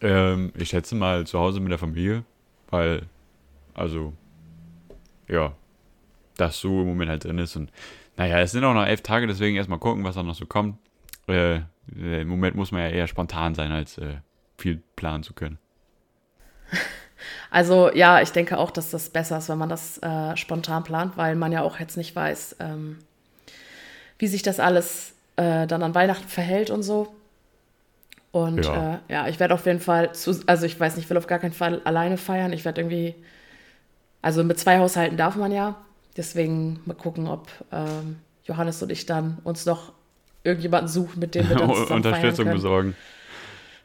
[0.00, 2.24] Ähm, ich schätze mal zu Hause mit der Familie,
[2.70, 3.02] weil,
[3.74, 4.12] also,
[5.28, 5.52] ja,
[6.36, 7.56] das so im Moment halt drin ist.
[7.56, 7.70] Und
[8.16, 10.78] naja, es sind auch noch elf Tage, deswegen erstmal gucken, was da noch so kommt.
[11.28, 14.16] Äh, äh, Im Moment muss man ja eher spontan sein, als äh,
[14.58, 15.58] viel planen zu können.
[17.50, 21.16] Also ja, ich denke auch, dass das besser ist, wenn man das äh, spontan plant,
[21.16, 22.98] weil man ja auch jetzt nicht weiß, ähm,
[24.18, 27.14] wie sich das alles äh, dann an Weihnachten verhält und so.
[28.32, 28.74] Und Ja.
[28.74, 31.16] ja, äh, ja ich werde auf jeden Fall, zu, also ich weiß nicht, ich will
[31.16, 32.52] auf gar keinen Fall alleine feiern.
[32.52, 33.14] Ich werde irgendwie,
[34.26, 35.76] also mit zwei Haushalten darf man ja.
[36.16, 39.92] Deswegen mal gucken, ob ähm, Johannes und ich dann uns noch
[40.44, 42.96] irgendjemanden suchen, mit dem wir dann zusammen Unterstützung besorgen.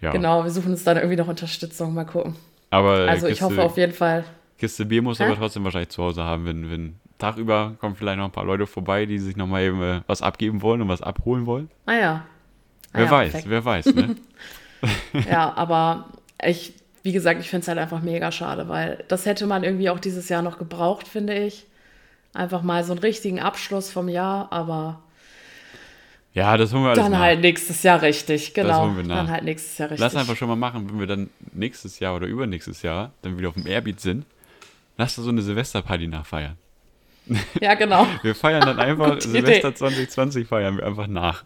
[0.02, 1.94] Ja, Genau, wir suchen uns dann irgendwie noch Unterstützung.
[1.94, 2.36] Mal gucken.
[2.70, 4.24] aber Also ich Kiste- hoffe auf jeden Fall.
[4.58, 5.26] Kiste Bier muss Hä?
[5.26, 8.46] aber trotzdem wahrscheinlich zu Hause haben, wenn, wenn Tag über kommen vielleicht noch ein paar
[8.46, 11.70] Leute vorbei, die sich nochmal eben äh, was abgeben wollen und was abholen wollen.
[11.86, 12.26] Ah ja.
[12.94, 13.50] Ah wer ja, weiß, perfekt.
[13.50, 14.16] wer weiß, ne?
[15.30, 16.06] Ja, aber
[16.44, 16.74] ich,
[17.04, 20.00] wie gesagt, ich finde es halt einfach mega schade, weil das hätte man irgendwie auch
[20.00, 21.66] dieses Jahr noch gebraucht, finde ich.
[22.34, 25.02] Einfach mal so einen richtigen Abschluss vom Jahr, aber
[26.34, 27.20] ja, das holen wir alles dann nach.
[27.20, 28.84] halt nächstes Jahr richtig, genau.
[28.84, 29.18] holen wir nach.
[29.18, 30.02] Dann halt nächstes Jahr richtig.
[30.02, 33.50] Lass einfach schon mal machen, wenn wir dann nächstes Jahr oder übernächstes Jahr dann wieder
[33.50, 34.26] auf dem Airbeat sind.
[34.98, 36.56] Lass da so eine Silvesterparty nachfeiern.
[37.60, 38.08] Ja, genau.
[38.24, 39.76] Wir feiern dann einfach Silvester Idee.
[39.76, 41.46] 2020 feiern wir einfach nach.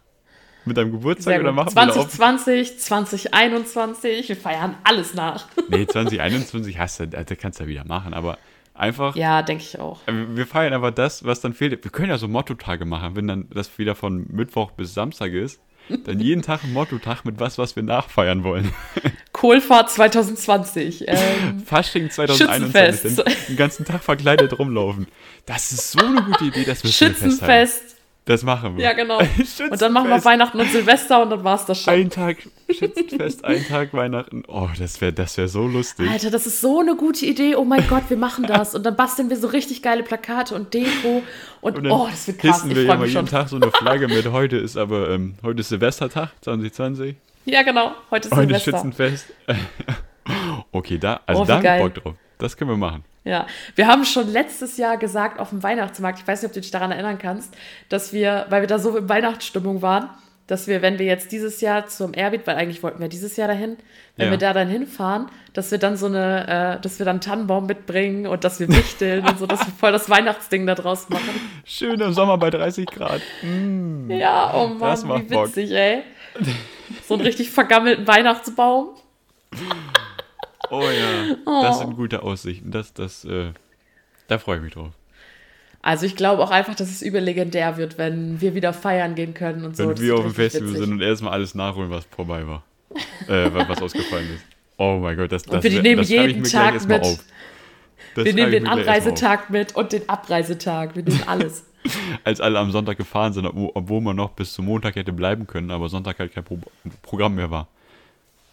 [0.66, 2.09] Mit deinem Geburtstag oder machen wir da auf?
[2.09, 5.45] 2020, 2021, wir feiern alles nach.
[5.70, 8.38] Nee, 2021 hast du, da kannst du ja wieder machen, aber
[8.76, 9.99] einfach Ja, denke ich auch.
[10.07, 11.84] Äh, Wir feiern aber das, was dann fehlt.
[11.84, 15.59] Wir können ja so Motto-Tage machen, wenn dann das wieder von Mittwoch bis Samstag ist.
[16.05, 18.72] Dann jeden Tag ein Motto-Tag mit was, was wir nachfeiern wollen.
[19.34, 21.05] Kohlfahrt 2020.
[21.07, 23.01] Ähm, Fasching 2021.
[23.01, 23.20] Schützenfest.
[23.20, 25.07] Dann den ganzen Tag verkleidet rumlaufen.
[25.45, 27.95] Das ist so eine gute Idee, dass wir Schützenfest.
[28.26, 28.84] Das machen wir.
[28.84, 29.20] Ja, genau.
[29.70, 31.94] Und dann machen wir Weihnachten und Silvester und dann war es das schon.
[31.94, 34.44] Ein Tag Schützenfest, ein Tag Weihnachten.
[34.48, 36.10] Oh, das wäre das wär so lustig.
[36.10, 37.56] Alter, das ist so eine gute Idee.
[37.56, 38.74] Oh mein Gott, wir machen das.
[38.74, 41.22] Und dann basteln wir so richtig geile Plakate und Deko.
[41.62, 42.64] Und, Und oh, das wird krass.
[42.64, 43.28] hissen wir immer mich jeden.
[43.28, 44.26] Tag so eine Flagge mit.
[44.32, 47.16] Heute ist aber, ähm, heute ist Silvestertag 2020.
[47.46, 47.92] Ja, genau.
[48.10, 48.72] Heute ist Heute Silvester.
[48.72, 49.26] Schützenfest.
[50.72, 51.82] okay, da, also Oh, da hab ich geil.
[51.84, 52.16] Bock drauf.
[52.40, 53.04] Das können wir machen.
[53.26, 56.62] Ja, wir haben schon letztes Jahr gesagt auf dem Weihnachtsmarkt, ich weiß nicht, ob du
[56.62, 57.54] dich daran erinnern kannst,
[57.90, 60.10] dass wir, weil wir da so in Weihnachtsstimmung waren,
[60.48, 63.48] dass wir, wenn wir jetzt dieses Jahr zum Airbeat, weil eigentlich wollten wir dieses Jahr
[63.48, 63.78] dahin,
[64.16, 64.32] wenn Ja.
[64.32, 67.66] wir da dann hinfahren, dass wir dann so eine, äh, dass wir dann einen Tannenbaum
[67.66, 71.42] mitbringen und dass wir wichteln und so, dass wir voll das Weihnachtsding da draus machen.
[71.66, 73.22] Schön im Sommer bei 30 Grad.
[73.42, 74.12] Mm.
[74.12, 75.48] Ja, oh Mann, Das macht wie Bock.
[75.48, 76.04] witzig, ey.
[77.08, 78.90] So einen richtig vergammelten Weihnachtsbaum.
[80.70, 82.72] Oh ja, das sind gute Aussichten.
[82.72, 83.51] Das, das, äh,
[84.28, 84.91] da freue ich mich drauf.
[85.82, 89.66] Also ich glaube auch einfach, dass es überlegendär wird, wenn wir wieder feiern gehen können
[89.66, 89.88] und so.
[89.88, 90.84] Wenn wir auf dem Festival witzig.
[90.84, 92.63] sind und erstmal alles nachholen, was vorbei war.
[93.28, 94.45] äh, was ausgefallen ist.
[94.78, 97.01] Oh mein Gott, das, das, wir nehmen das jeden Tag mit.
[97.01, 97.24] auf.
[98.16, 98.68] Das Wir nehmen den.
[98.68, 100.95] Anreisetag mit und den Abreisetag.
[100.95, 101.66] Wir nehmen alles.
[102.24, 105.45] Als alle am Sonntag gefahren sind, obwohl obwohl man noch bis zum Montag hätte bleiben
[105.45, 106.57] können, aber Sonntag halt kein Pro
[107.03, 107.68] Programm mehr war.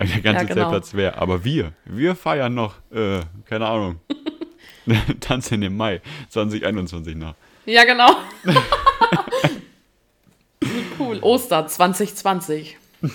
[0.08, 0.54] Der ganze Ja, genau.
[0.54, 1.16] Zeltplatz wäre.
[1.18, 4.00] Aber wir, wir feiern noch, äh, keine Ahnung,
[5.20, 6.00] Tanz in dem Mai
[6.30, 7.34] 2021 nach.
[7.66, 8.10] Ja, genau.
[10.60, 11.18] Wie cool.
[11.22, 12.76] Ostern 2020.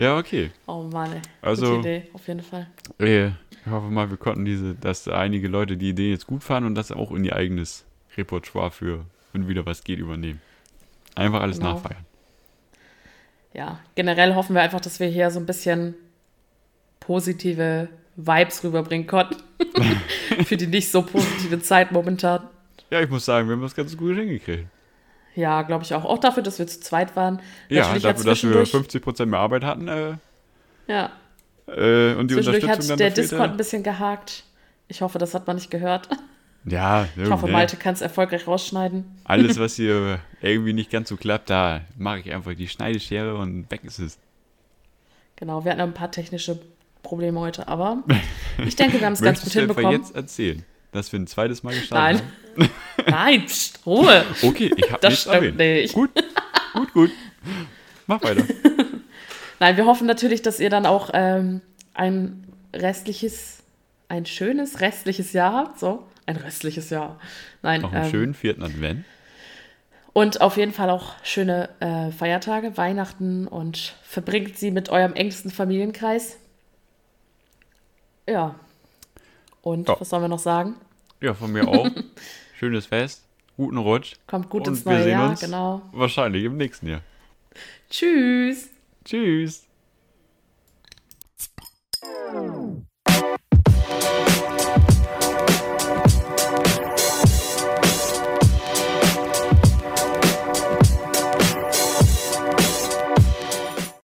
[0.00, 0.52] Ja, okay.
[0.68, 1.20] Oh Mann, ey.
[1.42, 2.68] Also- Gute Idee, auf jeden Fall.
[3.00, 3.32] Äh, Ich
[3.68, 6.92] hoffe mal, wir konnten diese, dass einige Leute die Idee jetzt gut fanden und das
[6.92, 7.84] auch in ihr eigenes
[8.16, 10.40] Repertoire für, wenn wieder was geht, übernehmen.
[11.16, 11.72] Einfach alles Genau.
[11.74, 12.04] nachfeiern.
[13.58, 15.96] Ja, generell hoffen wir einfach, dass wir hier so ein bisschen
[17.00, 19.34] positive Vibes rüberbringen konnten.
[20.44, 22.42] Für die nicht so positive Zeit momentan.
[22.90, 24.68] Ja, ich muss sagen, wir haben das ganz gut hingekriegt.
[25.34, 26.04] Ja, glaube ich auch.
[26.04, 27.40] Auch dafür, dass wir zu zweit waren.
[27.68, 30.14] Ja, Natürlich dafür, dass wir zwischendurch- 50% mehr Arbeit hatten äh,
[30.86, 31.10] Ja,
[31.66, 33.10] äh, und die Unterstützung hat dann der.
[33.10, 34.44] Discord ein bisschen gehakt.
[34.86, 36.08] Ich hoffe, das hat man nicht gehört.
[36.70, 39.04] Ja, Ich hoffe, Malte kann es erfolgreich rausschneiden.
[39.24, 43.70] alles, was hier irgendwie nicht ganz so klappt, da mache ich einfach die Schneideschere und
[43.70, 44.18] weg ist es.
[45.36, 46.58] Genau, wir hatten ein paar technische
[47.02, 48.02] Probleme heute, aber
[48.66, 49.92] ich denke, wir haben es ganz gut hinbekommen.
[49.92, 52.22] jetzt erzählen, dass wir ein zweites Mal gestartet
[52.56, 52.70] Nein.
[53.06, 54.24] Nein, pst, Ruhe.
[54.24, 54.26] haben?
[54.42, 55.56] Okay, ich habe Das nichts erwähnt.
[55.58, 55.94] nicht.
[55.94, 56.10] Gut,
[56.74, 57.10] gut, gut.
[58.08, 58.42] Mach weiter.
[59.60, 61.60] Nein, wir hoffen natürlich, dass ihr dann auch ähm,
[61.94, 62.44] ein
[62.74, 63.58] restliches,
[64.08, 65.78] ein schönes restliches Jahr habt.
[65.78, 67.18] So, ein restliches Jahr.
[67.62, 67.80] Nein.
[67.80, 69.04] Noch einen ähm, schönen vierten Advent.
[70.12, 75.50] Und auf jeden Fall auch schöne äh, Feiertage, Weihnachten und verbringt sie mit eurem engsten
[75.50, 76.38] Familienkreis.
[78.28, 78.56] Ja.
[79.62, 79.96] Und ja.
[79.98, 80.74] was sollen wir noch sagen?
[81.20, 81.88] Ja, von mir auch.
[82.58, 83.24] Schönes Fest,
[83.56, 84.16] guten Rutsch.
[84.26, 85.82] Kommt gut und ins neue Jahr, genau.
[85.92, 87.00] Wahrscheinlich im nächsten Jahr.
[87.88, 88.70] Tschüss.
[89.04, 89.64] Tschüss.